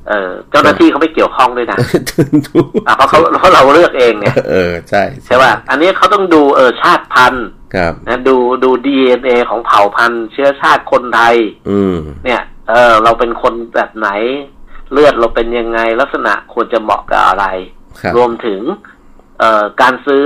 [0.09, 1.77] เออเจ้าหน้าที่เขาไม่เกี่ยวข้องด้วยนะ
[2.87, 11.35] อ่าเพราะเขาเพราะเราเลือกเองเนี่ยเออใช่ใช่ป่ะอันนี้เขาต้องดูเออชาติพันธุ์ครับนะดูดูดีเอ็นเอของเผ่าพันธุ์เชื้อชาติคนไทย
[11.69, 14.09] อืม เนี่ย เออ เราเป็นคนแบบไหน
[14.91, 17.45] เลือดเราเป็นยังไงลักษณะควรจะเหมาะกับอะไร
[18.17, 18.61] รวมถึง
[19.39, 20.25] เอ่อการซื้อ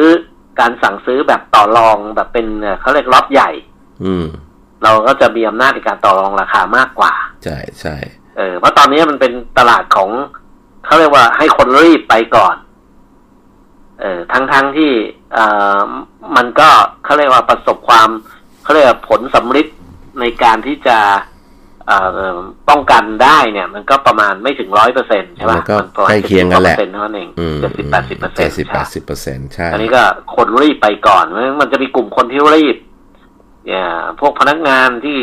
[0.62, 2.48] การสั่งซื้อแบบต่อรองแบบเป็น
[2.82, 3.50] เขาเรียกล็อตใหญ่
[4.06, 4.26] อืม
[4.84, 7.96] เราก็จะมีอำนาจในการต่อรองราคามากกว่า ใช่ใช่
[8.38, 10.10] เออเพราะตอนนี้มันเป็นตลาดของ
[10.86, 12.56] เขาเรียกว่าให้คนรีบไปก่อน
[14.02, 14.92] เออทั้งทั้งที่
[15.34, 15.46] เอ่
[15.80, 15.88] อ
[16.36, 16.70] มันก็
[17.04, 18.10] เขาเรียกว่าประสบความ
[18.64, 19.78] เขาเรียกว่าผลสำฤทธิ์
[20.20, 20.98] ในการที่จะ
[22.70, 25.76] ป้องกันได้เนี่ย มันก็ประมาณไม่ถึงร้อยเปอร์เซ็นใช่ไหมก็
[26.08, 27.30] ใกล้เคียงกันแหละเท่านั้นเอง
[27.62, 30.04] เจ็ดสิบแปดสิบเปอร์เซ็นต์สิบแปดสิบเปอร์เซ็นต์ใช่อันนี้ก็
[30.36, 31.26] คนรีบไปก่อน
[31.62, 32.78] มันจะมีกลุ่มคนที่รีบ
[33.68, 33.88] เนี่ย
[34.20, 35.20] พวกพนักงานที่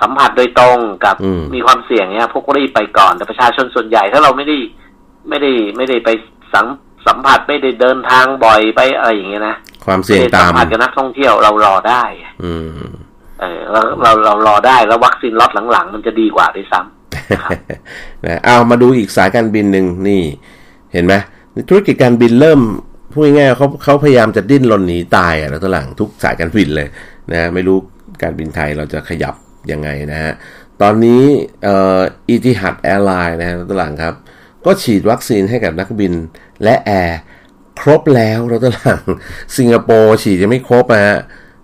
[0.00, 1.16] สัมผัสโดยตรงกับ
[1.54, 4.56] มีความเสี่ยงเนี่ยพวกรีบไปก่อนแต่ประชาชนส่วนใหญ่ถ้าเราไม่ได้
[5.28, 6.08] ไม่ได้ไม่ได้ไป
[6.54, 6.66] สัม
[7.06, 9.56] สัมผัสไม่ได้เดินทางบ่อยไปอะไรอย่างเงี้ยนะ
[9.86, 12.02] ความเสี่ยงตามสัมผัสกับนักท่องเที่ยวเรารอได้
[12.44, 12.68] อืม
[13.40, 20.22] เออเราเราเรารอได้แล้ววัคซีนล็อตหลังๆ มันจะดีกว่าด้วยซ้ำนะเอามาดูอีกสายการบินหนึ่งนี่
[20.92, 21.14] เห็นไหม
[21.68, 22.60] ธุรกิจการบินเริ่ม
[23.12, 26.88] พูดง่ายๆเขาเขาพยายามจะดิ้นรนหนีตายอะแล้วตหลังทุกสายการบินเลย
[27.32, 27.78] นะไม่รู้
[28.22, 29.34] การบินไทยเราจะขยับ
[29.70, 30.32] ยังไงนะฮะ
[30.82, 31.22] ตอนนี้
[31.64, 34.14] เอ่ออีทิฮัดแอร์ไลน์นะฮะตหลังครับ
[34.64, 36.12] ก็ฉีดวัคซีนให้กับนักบิน
[36.62, 37.18] และแอร์
[37.80, 39.02] ครบแล้วเราตหลัง
[39.56, 41.18] สิงคโปร์ฉีดยังไม่ครบนะฮะ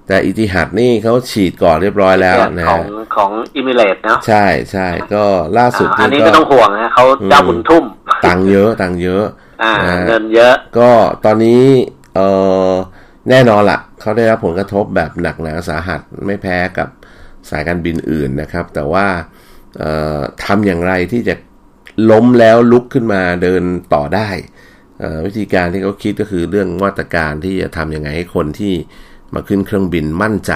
[0.07, 2.83] แต่อีทิฮัดนี่เขาฉีดก่อนเรียบร้อยแล้วนะของ
[3.17, 5.25] ของเอมิเรตส์เนาะใช่ใช่ก็
[5.59, 7.85] ล่าสุดอันนี้ไม่ต้องห่วงนะเขาเจ้าบุญทุ่ม
[8.27, 9.25] ตังเยอะตังเยอะ
[10.09, 10.91] เงินเยอะ ก็
[11.25, 11.65] ตอนนี้
[12.17, 12.21] เอ
[12.71, 12.73] อ
[13.31, 16.89] แน่นอนละ่ะเขาได้รับผลกระทบแบบหนักหนาสาหัสไม่แพ้กับ
[17.51, 19.07] สายการบินอื่นนะครับ แต่ว่า
[20.45, 21.35] ทำอย่างไรที่จะ
[22.11, 23.63] ล้มแล้วลุกขึ้นมาเดิน
[23.95, 24.29] ต่อได้
[25.27, 28.75] วิธีการที่เขาคิดก็คือเรื่องมาตรการที่จะทำยังไงให้คนที่
[29.35, 30.53] มาขึ้นเครื่องบินมั่นใจ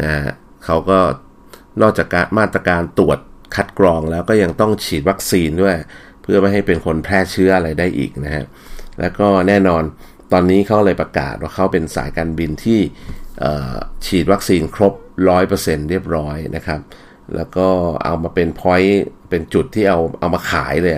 [0.00, 0.32] นะฮะ
[0.64, 0.98] เขาก็
[1.82, 3.18] นอกจากการมาตรการตรวจ
[3.54, 5.76] คัดกรองแล้วก็ยังต้องฉีดวัคซีนด้วย
[6.22, 8.44] เพื่อไม่ให้เป็นคนแพร่เชื้ออะไรได้อีกนะฮะ
[9.00, 9.82] แล้วก็แน่นอน
[10.32, 12.80] ตอนนี้เขาเลยประกาศว่าเขาเป็นสายการบินที่
[14.06, 14.94] ฉีดวัคซีนครบ
[15.40, 16.80] 100%เรียบร้อยนะครับ
[17.36, 17.66] แล้วก็
[18.04, 20.94] เอามาเป็นพอยต์เป็นจุดที่เอาเอามาขายเลย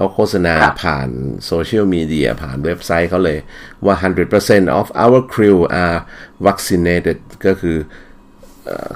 [0.00, 1.08] เขาโฆษณาผ่าน
[1.46, 3.38] โซเชียลมีเดียผ่านเว็บไซต์เขาเลย
[3.86, 3.94] ว่า
[4.36, 5.98] 100% of our crew are
[6.46, 7.76] vaccinated ก็คือ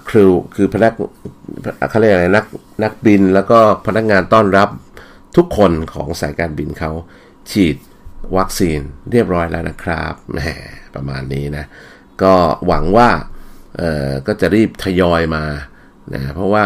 [0.08, 0.24] ครู
[0.54, 0.92] คือพนัก
[1.90, 2.44] เขาเรียกอะไรนัก
[2.82, 4.68] นักบินแล้วก็พนักงานต้อนรับ
[5.36, 6.90] ทุกคนของสายการบินเขา
[7.50, 7.76] ฉีด
[8.36, 8.80] วัคซีน
[9.10, 10.38] เรียบร้อยแล้วนะครับแหม
[10.94, 11.64] ประมาณนี้นะ
[12.22, 12.34] ก็
[12.66, 13.08] หวังว่า
[13.76, 15.44] เออก็จะรีบทยอยมา
[16.14, 16.64] นะเพราะว่า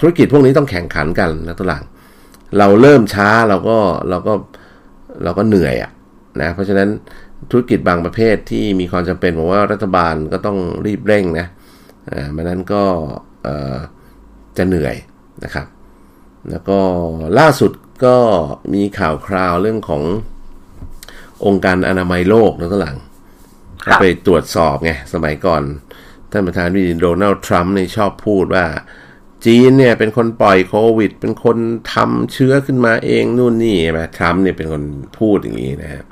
[0.00, 1.84] ธุรกิจพวกนี้ต้องแข่งขันกันนะตัวหลัง
[2.58, 3.78] เราเริ่มช้าเราก็
[4.10, 4.32] เราก็
[5.24, 5.90] เราก็เหนื่อยอะ
[6.40, 6.88] นะเพราะฉะนั้น
[7.50, 11.46] ธุรกิจบางประเภทที่มีความจำเป็นผมว่ารัฐบาลก็ต้องรีบเร่งนะ
[12.10, 12.82] อ่ามันนั้นก็
[14.56, 14.96] จะเหนื่อย
[15.44, 15.66] นะครับ
[16.50, 16.78] แล้วก็
[17.38, 17.72] ล่าสุด
[18.04, 18.16] ก็
[18.74, 20.02] มีข่าวคราวเรื่องของ
[21.46, 22.96] องค์การอนามัยโลกนะตัวหลัง
[24.00, 25.62] ไปตรวจสอบไงสมัยก่อน
[26.30, 28.64] ท่านประธานวิโดนัลด์ทรัมป์เนี่ยชอบพูดว่า
[29.46, 31.58] จีนเนี่ยเป็นคนปล่อยโควิด เป็นคน
[31.94, 34.82] ทำเชื้อขึ้นมาเองนู่นนี่ใช่ไหมทรัมป์เนี่ยเป็นคน
[35.18, 36.04] พูดอย่างนี้นะครับ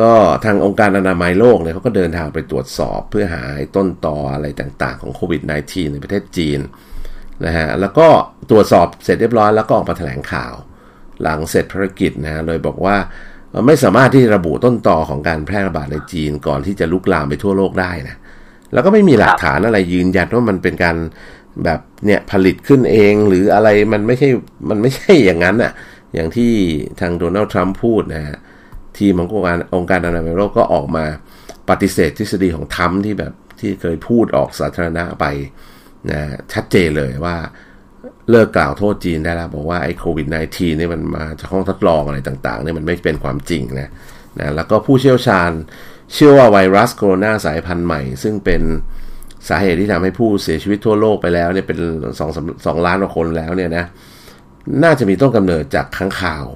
[0.00, 0.12] ก็
[0.44, 3.42] ทางองค์การอนามัยโลกเนี่ยเขาก็เดินทางไปตรวจสอบเพื่อหา
[3.76, 6.60] ต้นตออะไรต่างๆของโควิด -19 ในประเทศจีน
[7.44, 8.08] นะฮะแล้วก็
[8.50, 10.54] ตรวจสอบเสร็จเรียบร้อยแล้วก็ออกมาแถลงข่าว
[11.22, 12.96] หลังเสร็จภารกิจนะฮะโดยบอกว่า
[13.66, 18.16] ไม่สามารถที่ระบุต้นตอของการแพร่ระบาดในจีนก่อนที่จะลุกลามไปทั่วโลกได้นะ
[18.72, 20.96] แล้วก็ไม่มีหลักฐานอะไรยืนยันว่ามันเป็นการ
[21.64, 24.28] แบบเนี่ยผลิตขึ้นเองหรืออะไรมันไม่ใช่
[24.70, 25.72] มันไม่ใช่อย่างนั้นอะ
[26.14, 26.52] อย่างที่
[27.00, 28.38] ทางโดนัลด์ทรัมป์พูดนะฮะ
[28.98, 31.04] ทีมขององค์การองค์การอนามัยโลกก็ออกมา
[31.68, 35.24] ปฏิเสธทฤษฎีของทัมที่แบบที่เคยพูดออกสาธารณะไป
[36.10, 36.20] นะ
[36.52, 37.36] ชัดเจนเลยว่า
[38.30, 43.90] เลิกกล่าวโทษจีนได้แล้ว บอกว่าไอ้โควิด -19 นี่มันมาจากห้องทดลองอะไรต่างๆนี่มันไม่เป็นความจริงนะ
[44.38, 45.50] นะแล้วก็ผู้เชี่ยวชาญ
[46.14, 48.62] เชื่อว่าไวรัสโคโรนาสายพันธุ์ใหม่ ซึ่งเป็น
[49.48, 51.78] สาเหตุที่ทำให้ผู้เสียชีวิตทั่วโลกไปแล้วเนี่ยเป็น
[52.18, 52.30] สอง
[52.66, 53.84] สองล้านกว่าคนแล้วเนี่ยนะ
[54.82, 56.46] น่าจะมีต้นกำเนิดจากค้างข่าว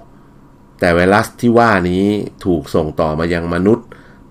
[0.81, 2.05] แต่ไวรัสที่ว่านี้
[2.45, 3.87] ถูกส่งต่อมายังมนุษย์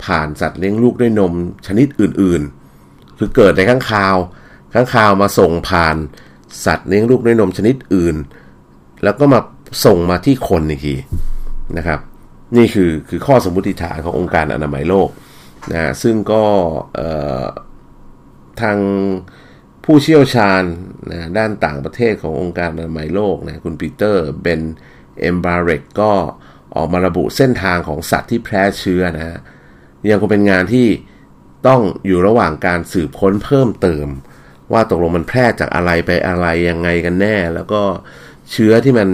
[0.05, 1.33] ผ่านสัตว์เลี้ยงลูกด้วยนม
[1.67, 4.15] ชนิดอื่นๆ คือเกิดในข้างคาว
[4.73, 5.95] ข้างคาวมาส่งผ่าน
[6.65, 8.15] สัตว์เลี้ยงลูกด้วยนมชนิดอื่น
[9.03, 9.39] แล้วก็มา
[9.85, 10.95] ส่งมาที่คนอีกที
[11.77, 11.99] นะครับ
[12.57, 15.09] นี่คือคือข้อสมมติฐานขององค์การอนามัยโลก
[15.71, 16.43] นะซึ่งก็
[18.61, 18.77] ทาง
[19.85, 20.63] ผู้เชี่ยวชาญ
[21.11, 24.61] นะด้านต่างประเทศขององค์การอนามัยโลกนะคุณปีเตอร์เบน
[25.19, 26.11] เอมบาเรกก็
[26.75, 29.37] ออกมาระบุเส้นทางของสัตว์ที่แพร่เชื้อนะฮะ
[30.11, 30.87] ยังคงเป็นงานที่
[31.67, 34.07] ต้องอยู่ระหว่างการสืบค้นเพิ่มเติม
[34.73, 37.81] ว่าตกลงมันแพร่จากอะไรไปอะไรยังไงกันแน่ แล้วก็
[38.51, 39.09] เชื้อที่มัน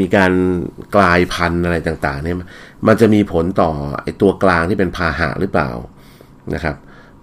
[0.00, 0.32] มีการ
[0.96, 2.36] กลายพันธุ์อะไรต่างๆเนี่ย
[2.86, 3.70] มันจะมีผลต่อ
[4.02, 5.70] ไอตัวกลางที่เป็นพาหะหรือเปล่า
[6.54, 6.76] นะครับ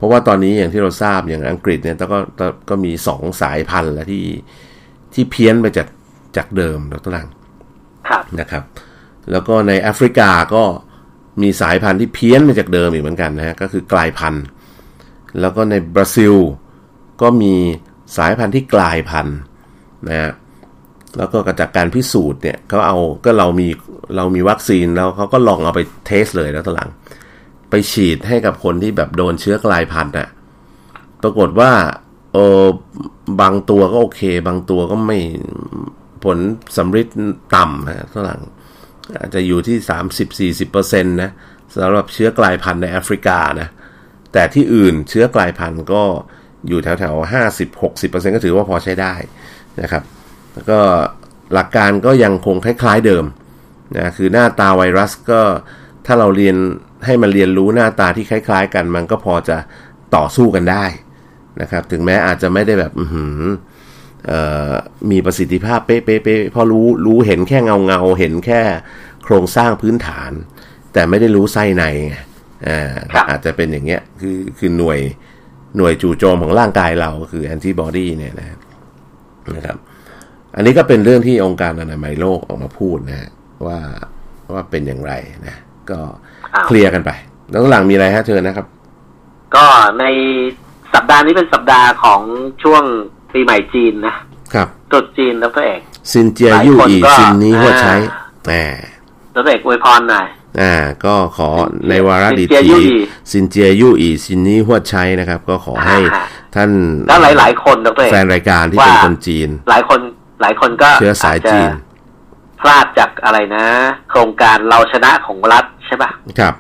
[0.03, 2.19] ราะว่าตอนนี้อย่างที่เราทราบอย่างอังกฤษเนี่ยก็
[2.69, 4.25] ก็มีสองสายพันธุ์แล้วที่
[5.13, 5.87] ที่เพี้ยนไปจาก
[6.37, 7.27] จากเดิมดรลัง
[8.39, 8.63] นะครับ
[9.31, 10.63] แล้วก็ในแอฟริกาก็
[11.41, 14.43] มีสายพันธุ์ที่เพี้ยนมาจากเดิมอีกเหมือนกันนะฮะก็คือกลายพันธุ์
[15.39, 16.35] แล้วก็ในบราซิล
[17.21, 17.53] ก็มี
[18.17, 19.37] สายพันธุ์ที่กลายพันธุ์
[20.09, 20.31] นะฮะ
[21.17, 23.67] แล้วก็จากการพิสูจน์เนี่ยเขาเอาก็เรามี
[24.15, 26.89] เรามีวัคซีนแล้วเขาก็ลองเอาไปเทสเลยแล้วตหลัง
[27.75, 30.29] ไปฉีดให้กับคนที่แบบโดนเชื้อกลายพันธุ์น่ะ
[31.23, 31.71] ปรากฏว่า
[32.33, 32.63] เออ
[33.41, 35.19] บางตัวก็โอเค บางตัวก็ไม่
[36.23, 36.37] ผล
[36.77, 37.15] สำฤทธิ์
[37.55, 38.39] ต่ำนะฝรั่ง
[39.19, 39.77] อาจจะอยู่ที่
[40.69, 41.31] 30-40%นะ
[41.75, 43.69] สำหรับเชื้อกลายพันธุ์ในแอฟริกานะ
[44.33, 46.03] แต่ที่อื่นเชื้อกลายพันธุ์ก็
[46.67, 49.13] อยู่แถวแถวห้าสิบหกสิบเปอร์เซ็นก็ถือว่าพอใช้ได้
[49.81, 50.03] นะครับ
[50.53, 50.79] แล้วก็
[51.53, 53.25] หลักการก็ยังคงคล้ายๆเดิม
[53.97, 55.41] นะคือหน้าตาไวรัสก็
[56.05, 56.57] ถ้าเราเรียน
[57.05, 59.57] ให้มันเรียนรู้หน้าตาที่คล้าย ๆ กันมันก็พอจะ
[60.15, 60.85] ต่อสู้กันได้
[61.61, 63.05] นะครับ ถึงแม้อาจจะไม่ได้แบบอื
[65.11, 68.61] มีประสิทธิภาพเป๊ะๆเพราะรู้รู้เห็นแค่เงาเงาเห็นแค่
[69.23, 70.31] โครงสร้างพื้นฐาน
[70.93, 71.83] แต่ไม่ได้รู้ไส้ใน
[72.67, 72.93] อ่า
[73.29, 74.99] อาจจะเป็นอย่างเงี้ยคือคือหน่วย
[75.77, 78.47] หน่วยจู่โจมของร่างกายเราก็คือแอนติบอดีเนี่ยนะ
[79.55, 79.77] นะครับ
[80.55, 83.29] อันนี้ก็เป็นเรื่องที่องค์การอนามัยโลกออกมาพูดนะ
[83.65, 83.79] ว่า
[84.53, 85.13] ว่าเป็นอย่างไร
[85.47, 85.55] นะ
[85.89, 85.99] ก็
[86.65, 87.09] เคลียร์กันไป
[87.51, 88.65] แล้วหลังมีอะไรฮะเชิญนะครับ
[89.55, 89.65] ก็
[89.99, 90.05] ใน
[90.93, 92.21] สัปดาห์นี้เป็นสัปดาห์ของ
[92.63, 92.83] ช่วง
[93.33, 94.15] ปีใหม่จีนนะ
[94.53, 95.81] ครับตรุษจีนดรเอก
[96.11, 98.65] ซินเจียหลายยู่คนอีก็ซินนี้หัวใช้อ่าอ่า
[99.35, 100.25] ดรเอกอวยพรหน่อย
[100.61, 100.75] อ่า
[101.05, 101.49] ก็ขอ
[101.89, 102.99] ในวาระดีซินเจียทียู่อี
[103.31, 106.23] ซินเจียยู่อีซินนี้หัวใช้นะครับ ก็ขอให้อ่า
[106.55, 106.69] ท่าน
[107.07, 109.99] แล้วหลาย ๆ คนดรเอกแฟนรายการที่เป็นว่าคนจีน หลายคน
[110.41, 111.91] หลายคนก็เชื้อสายจีนอจจะ
[112.61, 113.65] พลาดจากอะไรนะ
[114.09, 116.53] โครงการเราชนะของรัฐใช่ปะครับ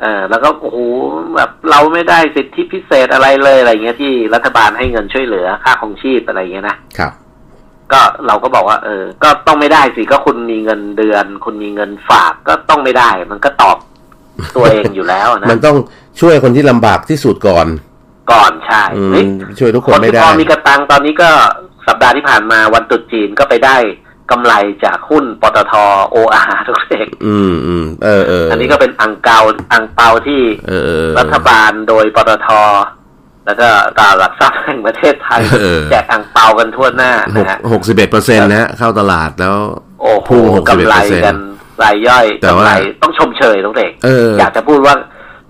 [0.00, 0.78] เออแล้วก็โอ้โห
[1.36, 7.12] แบบเราไม่ได้สิทธิพิเศษอะไรเลยอะไรเงี้ยที่รัฐบาลให้เงินช่วยเหลือค่าของชีพอะไรเงี้ยนะครับ
[7.92, 13.76] ก็เราก็บอกว่า เออ ก็ต้องไม่ได้สิก็คุณมีเงินเดือน คุณมีเงินฝากก็ต้องไม่ได้ มันก็ตอบ
[14.56, 15.76] ตัวเองอยู่แล้วนะมันต้อง
[16.20, 17.66] ช่วยคนที่ลำบากที่สุดก่อน
[18.32, 19.24] ก่อนใช่อืมเฮ้ย
[19.58, 21.30] ช่วยทุกคคนนไม่ที่ได้พอมีกระตังตอนนี้ก็
[21.86, 23.76] สัปดาห์ที่ผ่านมาวันตรุษจีนก็ไปได้
[24.32, 24.54] กำไร
[24.84, 25.72] จากหุ้นปตท
[26.10, 29.40] โออาร์ทุกเองอืมอืมเออเอออัอันนี้ก็เป็นอังเกา
[29.72, 32.48] อังเปาที่เออเออรัฐบาลโดยปตท
[33.46, 39.56] แล้วก็ตลาดหลักทรัพย์แห่งประเทศไทยเออแจกอังเปากันทั่วหน้าหกนะฮะหกสิบเอ็ดเปอร์เซ็นต์นะฮะเข้าตลาดแล้ว
[40.00, 41.36] โอ้โหพุ่งหกสิบเอ็ดกำไรเปอร์เซ็นต์กัน
[41.82, 44.94] รายย่อยแต่ว่ากำไรต้องชมเชยต้องเด็กเอออยากจะพูดว่า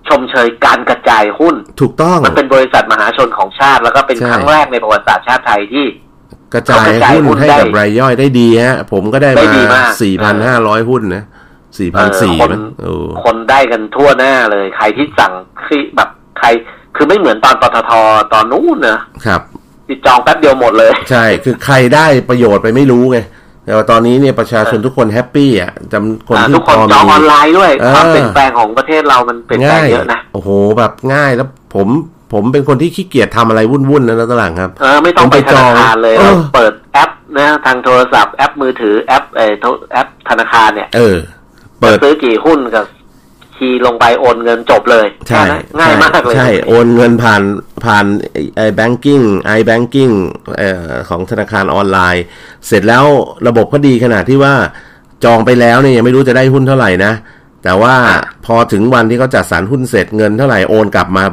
[0.09, 5.85] ชมเชยการกระจายหุ้น ถูกต้องมันเป็นบริษัทมหาชนของชาติ แล้วก็เป็นใช่ครั้งแรกในประวัติศาสตร์ชาติไทยที่
[6.53, 11.23] กระจายกระจายหุ้นหุ้นให้ได้กับรายย่อยได้ดีฮะ ผมก็ได้ได้มาดีมากสี่พันห้าร้อยหุ้นนะ
[11.79, 12.93] สี่พันสี่เออคนมั้งโอ้
[13.25, 15.31] คนได้กันทั่วหน้าเลย ใครที่สั่ง
[15.67, 16.47] ที่แบบใคร
[16.95, 17.91] คือไม่เหมือนตอนปตท
[18.33, 19.41] ตอนนู้นนะครับ
[19.89, 23.19] ติดจองแป๊บเดียวหมดเลย ใช่ คือใครได้ประโยชน์ไปไม่รู้ไง
[23.65, 31.87] แต่ว่าตอนนี้เนี่ยประชาชนทุกคนแฮปปี้อะจำคนอ่าที่ทุกคนพอจองมีออนไลน์ด้วยเออความเปลี่ยนแปลงของประเทศเรามันเปลี่ยนแปลงง่ายเยอะนะโอ้โหแบบง่ายแล้วผม
[32.33, 41.17] ผมเป็นคนที่ขี้เกียจทำอะไรวุ่นๆนะแล้วตลาดครับเออไม่ต้องไปผมไปธจนาองคารเลยเออเราเปิดแอปนะทางโทรศัพท์แอปมือถือแอปเออโทรแอปธนาคารเนี่ย เออ
[41.79, 42.85] เปิดจะซื้อกี่หุ้นกับ
[43.55, 47.41] คีย์ลงไปโอนเงินจบเลย ใช่แค่นั้นง่ายมากเลยใช่ โอนเงินผ่าน
[47.85, 48.05] ผ่าน
[48.57, 50.09] i-Banking i-Banking
[50.57, 52.23] เอ่อของธนาคารออนไลน์
[52.67, 53.05] เสร็จแล้ว
[53.47, 54.53] ระบบก็ดีขนาดที่ว่า
[55.23, 57.13] จองไปแล้วเนี่ยยังไม่รู้จะได้หุ้นเท่าไหร่นะ
[57.63, 57.95] แต่ว่า
[58.45, 61.23] พอถึงวันที่เขาจัดสรรหุ้นเสร็จเงินเท่าไหร่โอนกลับมา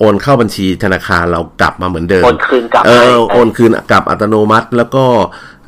[0.00, 5.04] โอนเข้าบัญชีธนาคารเรากลับมาเหมือนเดิมโอนคืนกลับเอให้อโอนคืนกลับอัตโนมัติ แล้วก็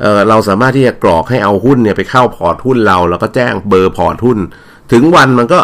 [0.01, 4.39] เออเราสามารถที่จะกรอกให้เอาหุ้นเนี่ยไปเข้าพอร์ตหุ้นเรา แล้วก็แจ้งเบอร์พอร์ตหุ้น
[4.93, 5.61] ถึงวันมันก็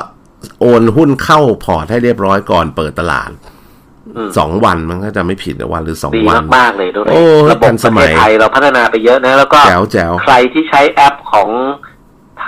[0.61, 3.31] โอนหุ้นเข้าพอร์ตให้เรียบร้อยก่อนเปิดตลาด
[4.17, 11.49] อืมสองวันมันก็จะไม่ผิดนะวันหรือสองวันดีมากๆเลยด้วยโอ้ระบบทันสมัยประมัเทยศไทยเราพัฒนาไปเยอะนะ แล้วก็แจ๋วแจ๋วใครที่ใช้แอปของ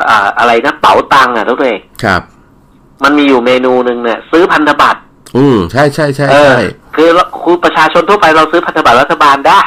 [0.08, 2.22] อ่าอะไรนะเป๋าตังค์อะทุกเองครับ
[3.04, 5.00] มันมีอยู่เมนูหนึ่งเนี่ยซื้อพันธบัตร
[5.36, 6.60] อืมใช่ใช่ใช่เออใช่
[6.96, 9.62] คือเราคือประชาชนทั่วไปเราซื้อพันธบัตรรัฐบาลได้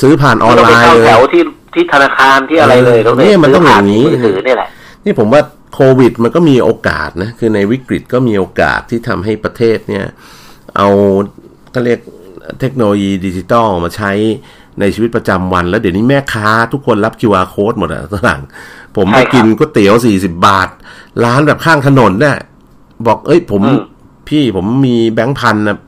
[0.00, 1.42] ซื้อผ่านออนม่ต้งไลไปน์เข้าเลแถยวที่
[1.74, 4.68] ที่ธนาคารที่อะไรเลยเออทุกเองเนี่ยมันต้องอย่างนี้นี้มือถือเนี่ยแหละ
[5.04, 5.42] นี่ผมว่า
[5.74, 10.04] โควิด มันก็มีโอกาสนะคือในวิกฤตก็มีโอกาสที่ทำให้ประเทศเนี่ย
[10.76, 10.88] เอา
[11.74, 12.00] ก็เรียก
[12.60, 14.12] เทคโนโลยีดิจิตอลมาใช้
[14.80, 18.42] ในชีวิตประจำวัน แล้วเดี๋ยวนี้แม่ค้าทุกคนรับ QR code หมดอะตอนหลัง
[18.96, 20.68] ผมไปใช่ครับกินก๋วยเตี๋ยวสี่สิบาท
[21.24, 22.36] ร้านแบบข้างถนนเนี่ย
[23.06, 23.80] บอกเอ้ยผมอืม
[24.28, 25.78] พี่ผมมีแบงค์พันนะ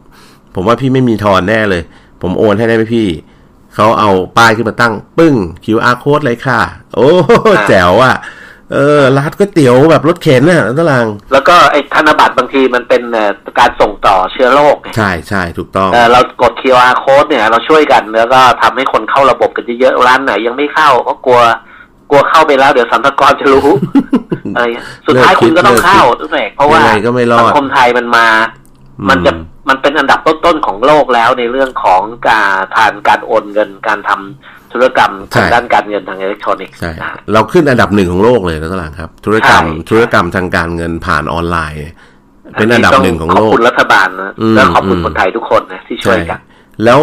[0.55, 1.83] ผมว่าพี่ไม่มีทอนแน่เลย
[2.23, 3.09] ผมโอนให้ได้ไหมพี่
[3.75, 5.35] เขาเอาป้ายขึ้นมาตั้ง ปึ้ง
[5.65, 6.61] QR code เลยค่ะ
[6.95, 7.11] โอ้
[7.69, 8.15] แจ๋วอะ
[8.73, 21.41] เออร้านก๋วยเตี๋ยวแบบรถเข็นน่ะตาราง แล้วก็ไอ้ธนบัตรบางทีมันเป็นเอ่อการส่งต่อเชื้อโรคไงใช่ใช่ถูกต้องเอ่อเรากด QR code เนี่ย เราช่วยกันแล้วก็ทำให้คนเข้าระบบกันเยอะๆร้านไหนยังไม่เข้าก็กลัว
[22.11, 23.69] กลัวเข้าไปแล้วเดี๋ยวสัมภากรจะรู้
[24.55, 28.27] อะไรเงี้ยสุดท้ายคุณก็ต้องเข้าทุกแกเพราะว่ายังไงก็ไม่รอดสังคมไทยมันมา
[29.09, 29.33] มันจะ
[29.69, 41.79] มันเป็นอันดับต้นๆของโลกแล้วในเรื่องของการทานการโอนเงินการทำธุรกรรมทางด้านการเงินทางอิเล็กทรอนิกส์ใช่นะเราขึ้นอันดับหนึ่งของโลกเลยนะตารางครับ ธุรกรรมใช่ธุรกรรมทางการเงินผ่านออนไลน์
[42.55, 46.41] เป็นอันดับหนึ่งของขโลอบกคุณรัฐบาลนะอืมแล้วขอบคุณอืมคนไทยทุกคนนะที่ช่วยกัน
[46.85, 47.01] แล้ว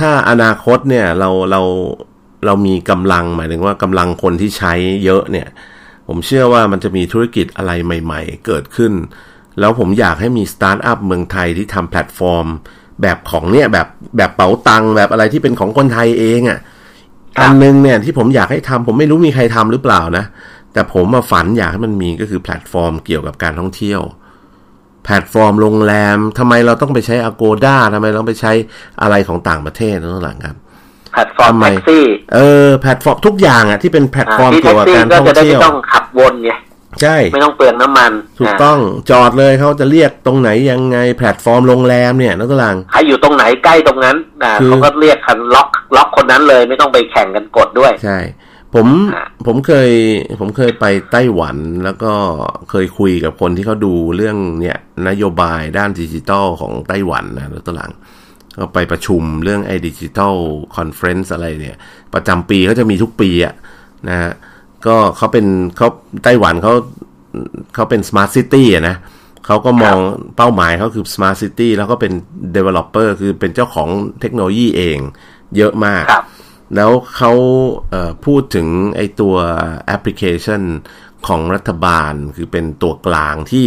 [0.00, 1.62] ถ้าอนาคตเนี่ยเราเรา
[2.46, 4.72] เรามีกำลังหมายถึงว่ากำลังคนที่ใช้
[5.04, 5.48] เยอะเนี่ย
[6.08, 8.92] ผมเชื่อว่ามันจะมีธุรกิจอะไรใหม่ ๆ เกิดขึ้น
[9.60, 12.46] แล้วผมอยากให้มีสตาร์ทอัพเมืองไทยที่ทำแพลตฟอร์ม
[13.02, 16.58] แบบของเนี่ยแบบแบบเป๋าตังค์แบบอะไรที่เป็นของคนไทยเองอะ่ะ
[17.36, 20.24] ครับอันนึงเนี่ยที่ผมอยากให้ทำผมไม่รู้มีใครทำหรือเปล่านะ
[20.72, 24.00] แต่ผมมาฝันอยากให้มันมีก็คือแพลตฟอร์มเกี่ยวกับการท่องเที่ยว
[25.04, 28.52] แพลตฟอร์มโรงแรมทำไมเราต้องไปใช้ Agoda ทำไมเราต้องไปใช้
[29.02, 30.56] อะไรของต่างประเทศนั่นหลังครับ
[31.12, 32.04] แพลตฟอร์มทำไมแท็กซี่
[32.34, 36.50] เออแพลตฟอร์มทุกอย่างอะที่เป็นแพลตฟอร์มที่เกี่แท็ยวกกับซี่การก็ท่องจะได้เที่ไม่ยวต้องขับวนไง
[37.02, 38.78] ใช่ ไม่ต้องเปลืองน้ำมัน ถูกนะต้อง
[39.10, 48.18] จอดเลยเขาจะเรียกตรงไหนยังไงแพลตฟอร์มโรงแรมเนี่ยนักตลังใครอยู่ตรงไหนใกล้ตรงนั้นอ่าคือเขาก็เรียกคันล็อกล็อกคนนั้นเลยไม่ต้องไปแข่งกันกดด้วย ใช่
[48.74, 49.90] ผมอะผมเคย
[50.40, 52.12] ผมเคยไปไต้หวันแล้วก็
[52.70, 54.78] เคยคุยกับคนที่เขาดูเรื่องเนี่ย
[55.08, 57.92] นโยบายด้านดิจิตอลของไต้หวันนะนักตลัง
[58.58, 60.34] ก็ไปประชุมเรื่องไอ้ digital
[60.76, 61.76] conference อะไรเนี่ย
[62.14, 63.54] ประจำปีเขาจะมีทุกปีอะ
[64.08, 64.32] นะฮะ
[64.86, 65.46] ก็เขาเป็น
[65.76, 65.88] เขา
[66.24, 66.72] ไต้หวันเขา
[67.74, 68.96] เขาเป็น smart city อะนะ
[69.46, 69.98] เขาก็มอง
[70.36, 72.12] เป้าหมายเขาคือ Smart City แล้วก็เป็น
[72.56, 73.88] Developer คือเป็นเจ้าของ
[74.20, 74.98] เทคโนโลยีเอง
[75.56, 76.24] เยอะมากครับ
[76.76, 77.32] แล้วเขา
[77.90, 79.34] เอ่อพูดถึงไอตัว
[79.86, 80.62] แอปพลิเคชัน
[81.26, 83.66] ของรัฐบาลคือเป็นตัวกลางที่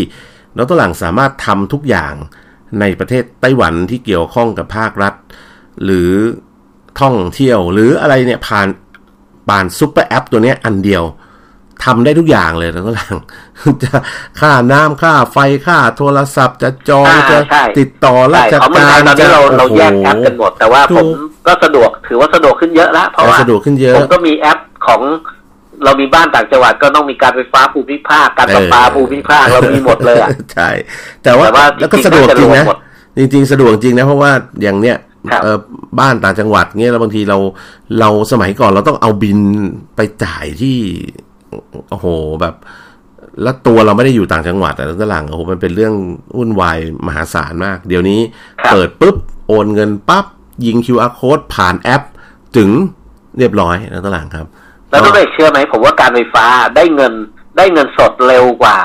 [0.55, 2.13] เราตัวหลังสามารถทำทุกอย่าง
[2.79, 5.13] ในประเทศไต้หวันที่เกี่ยวข้องกับภาครัฐ
[5.83, 6.11] หรือ
[7.01, 8.67] ท่องเที่ยว หรืออะไรเนี่ยผ่าน
[9.49, 11.03] ผ่านซุปเปอร์แอปตัวเนี้ยอันเดียว
[11.83, 13.15] ทำได้ทุกอย่างเลยแล้วก็หลัง
[13.83, 13.91] จะ
[14.39, 21.07] ค่าน้ำค่าไฟค่าโทรศัพท์ จะจองอ่าจะใช่ติดต่อราใช่ชเขาเมืองกาไทรยตอนนี้เราจะเราแยกโอ้โหแอปกันหมด แต่ว่าถูผกม
[21.47, 25.01] ก็สะดวกถือว่าสะดวกขึ้นเยอะแล้วเพราะว่าสะดวกขึ้นเยอะผมก็มีแอปของ
[25.83, 30.69] เรามีบ้านต่างจังหวัดก็ต้องมีการไฟฟ้าภูมิภาคการประปาเออภูมิภาคเรามีหมดเลยอะใช่
[31.23, 32.77] แต่ว่าแต่ว่าแล้วก็จริงๆสะดวกจริงน่าจะรวมนะหมด
[33.17, 34.31] จริงๆสะดวกจริงนะเพราะว่า
[34.63, 34.97] อย่างเนี้ย
[35.31, 35.57] ครับเออ
[35.99, 37.37] บ้านต่างจังหวัดเงี้ยแล้วบางทีเรา
[37.99, 39.39] เราสมัยก่อนเราต้องเอาบิน
[39.95, 40.77] ไปจ่ายที่
[41.89, 42.07] โอ้โห
[42.41, 42.55] แบบ
[43.43, 45.93] แล้วตัวเราไม่ได้อยู่ต่างจังหวัดแต่ตหลังโอ้โหมันเป็นเรื่อง
[46.37, 46.77] วุ่นวาย
[47.07, 48.19] มหาศาลมาก เดี๋ยวนี้
[48.59, 49.15] ครับเปิดปุ๊บ
[49.47, 50.25] โอนเงินปั๊บ
[50.65, 52.01] ยิง QR code ผ่านแอป
[52.57, 52.69] ถึง
[53.37, 54.47] เรียบร้อยแล้วตหลังครับ
[54.91, 57.13] แล้วต้องเอกเชื่อไหมผมว่าการไฟฟ้าได้เงิน
[57.57, 58.79] ได้เงินสดเร็วกว่า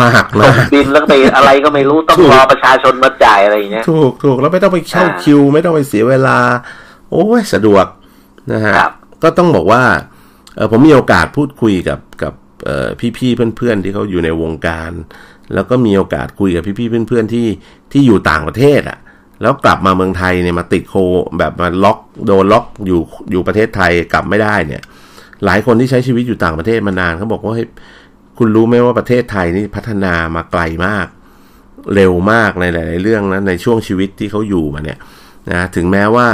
[0.00, 6.38] มากส่มางกบินแล้วก็ไปอะไรก็ไม่รู้ต้องถูกรอประชาชนมาจ่ายอะไรอย่างเงี้ยถูกถูกแล้วไม่ต้องไปเข้าอ่าคิว ไม่ต้องไปเสียเวลา
[7.10, 7.86] โอ้ยสะดวก
[8.52, 8.92] นะฮะครับ
[9.22, 9.82] ก็ต้องบอกว่า
[10.56, 12.34] เออผมมีโอกาสพูดคุยกับกับ
[12.64, 12.88] เอ่อ
[13.18, 14.92] พี่ๆเพื่อนๆ ที่เขาอยู่ในวงการ
[15.54, 17.46] แล้วก็มีโอกาสคุยกับพี่ๆเพื่อนๆที่
[17.92, 18.98] ที่อยู่ต่างประเทศอะ่ะ
[19.42, 20.94] แล้วกลับมาเมืองไทยเนี่ยมาติดโค
[21.38, 24.82] แบบมาล็อกโดนล็อกอยู่อยู่ประเทศไทยกลับไม่ได้เนี่ย
[25.44, 27.68] หลายคนที่ใช้ชีวิตอยู่ต่างประเทศมานานเขาบอกว่าเฮ้ย
[28.38, 31.06] คุณรู้ไหมว่าประเทศไทยนี่พัฒนามาไกลมาก
[31.94, 34.98] เร็วมากในหลาย ๆ เรื่องนะในช่วงชีวิตที่เขาอยู่มาเนี่ย
[35.50, 36.28] นะถึงแม้ว่า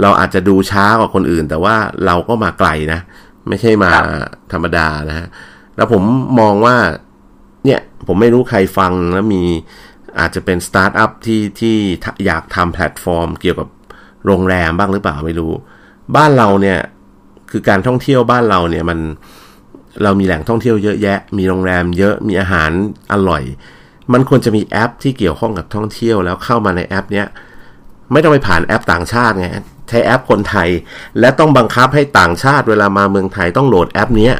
[0.00, 3.00] เราอาจจะดูช้ากว่าคนอื่น แต่ว่าเราก็มาไกลนะ
[3.48, 4.04] ไม่ใช่มาครับ
[4.52, 5.26] ธรรมดานะฮะ
[5.76, 6.02] แล้วผม
[6.40, 6.76] มองว่า
[7.64, 9.42] เนี่ยผมไม่รู้ใครฟังแล้วมี
[10.20, 11.76] อาจจะเป็นสตาร์ทอัพที่ที่
[12.26, 13.68] อยากทำแพลตฟอร์ม เกี่ยวกับ
[14.26, 15.52] โรงแรมบ้างหรือเปล่าไม่รู้
[16.16, 16.78] บ้านเราเนี่ย
[17.50, 18.98] คือการท่องเที่ยวบ้านเราเนี่ยมัน
[20.02, 22.70] เรามีแหล่งท่องเที่ยวเยอะแยะ มีโรงแรมเยอะมีอาหาร
[23.12, 23.42] อร่อย
[24.12, 27.26] มันควรจะมีแอปที่เกี่ยวข้องกับท่องเที่ยวแล้วเข้ามาในแอป เนี้ย
[28.12, 29.48] ไม่ต้องไปผ่านแอปต่างชาติไง
[29.88, 30.68] ใช้แอปคนไทย
[31.20, 34.34] และต้องบังคับให้ต่างชาติเวลามาเมืองไทยต้องโหลดแอปเนี้ย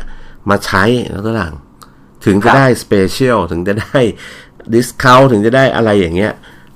[0.50, 1.54] มาใช้แล้วก็หลัง
[2.24, 4.00] ถึงจะได้ special ถึงจะได้
[4.74, 6.32] discount ถึงจะได้อะไรอย่างเงี้ย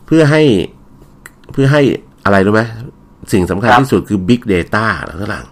[0.06, 0.42] เพื่อให้
[1.52, 1.82] เพื่อให้
[2.24, 2.62] อะไรรู้ไหม
[3.32, 5.51] สิ่งสำคัญครับที่สุดคือ Big Data แล้วก็หลังครั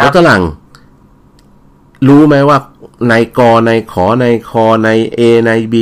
[0.00, 0.42] แล้วก็หลัง
[2.08, 2.58] รู้ไหมว่า
[3.08, 4.88] ในกอในขอในคอใน
[5.18, 5.74] A ใน B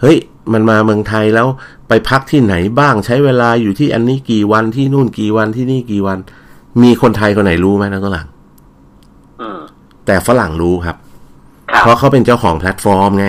[0.00, 0.16] เฮ้ย
[0.52, 1.46] มันมาเมืองไทยแล้ว
[1.88, 6.18] ไปพักที่ไหนบ้างใช้เวลาอยู่ที่อันนี้กี่วันที่นู่นกี่วันที่นี่กี่วัน
[6.82, 8.26] มีคนไทยคนไหนรู้ไหมนะก็หลัง
[9.40, 9.60] อืม
[10.06, 10.96] แต่ฝรั่งรู้ครับ
[11.70, 13.28] ครับ เพราะเขาเป็นเจ้าของแพลตฟอร์มไง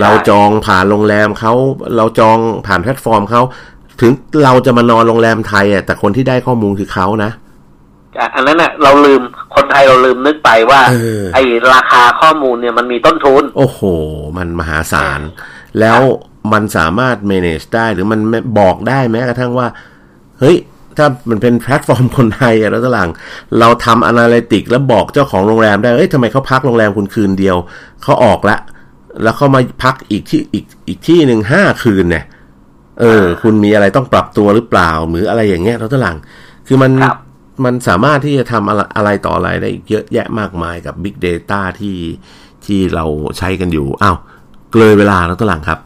[0.00, 1.52] เราจองผ่านโรงแรมเขา
[1.96, 3.42] เราจองผ่านแพลตฟอร์มเขา
[4.00, 4.12] ถึง
[4.44, 7.30] เราจะมานอนโรงแรมไทยอะแต่คนที่ได้ข้อมูลคือเขานะ
[8.18, 9.22] อะอันนั้นน่ะเราลืม
[9.54, 11.42] คนไทยเราลืมนึกไปว่าเออไอ้
[11.72, 13.80] ราคาข้อมูลเนี่ยมันมีต้นทุน โอ้โห
[14.36, 15.20] มันมหาศาล
[15.80, 16.00] แล้ว
[16.52, 18.20] มันสามารถ manage ได้หรือมัน
[18.58, 19.68] บอกได้แม้กระทั่งว่า
[20.40, 20.56] เฮ้ย
[20.96, 23.10] ถ้ามันเป็นแพลตฟอร์มคนไทยอะแล้วตลัง
[23.58, 27.56] เราทำ a นาลิติกแล้วบอกเจ้าของโรงแรมได้เอ้ยทำไมเขาพักโรงแรมคุณคืนเดียว
[28.02, 28.58] เขาออกละ
[29.22, 32.24] แล้วเขามาพักอีกที่อีกอีกที่หนึ่งห้าคืนเนี่ย
[33.00, 36.16] เออ คุณมีอะไรต้องปรับตัวหรือเปล่า หรืออะไรอย่างเงี้ยแล้วตลัง
[36.66, 37.18] คือมันครับ
[37.64, 41.98] มันสามารถที่จะทำอะไรอะไรต่ออะไรได้อีกเยอะแยะมากมายกับ Big Data ที่
[42.64, 43.04] ที่เรา
[43.38, 44.16] ใช้กันอยู่อ้าว
[44.72, 45.78] เกลยเวลาแล้วตวหลังครับ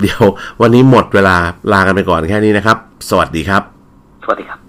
[0.00, 0.22] เดี๋ยว
[0.60, 1.36] วันนี้หมดเวลา
[1.72, 2.78] ลากันไปก่อนแค่นี้นะครับ
[3.10, 3.62] สวัสดีครับ
[4.24, 4.65] สวัสดีครับ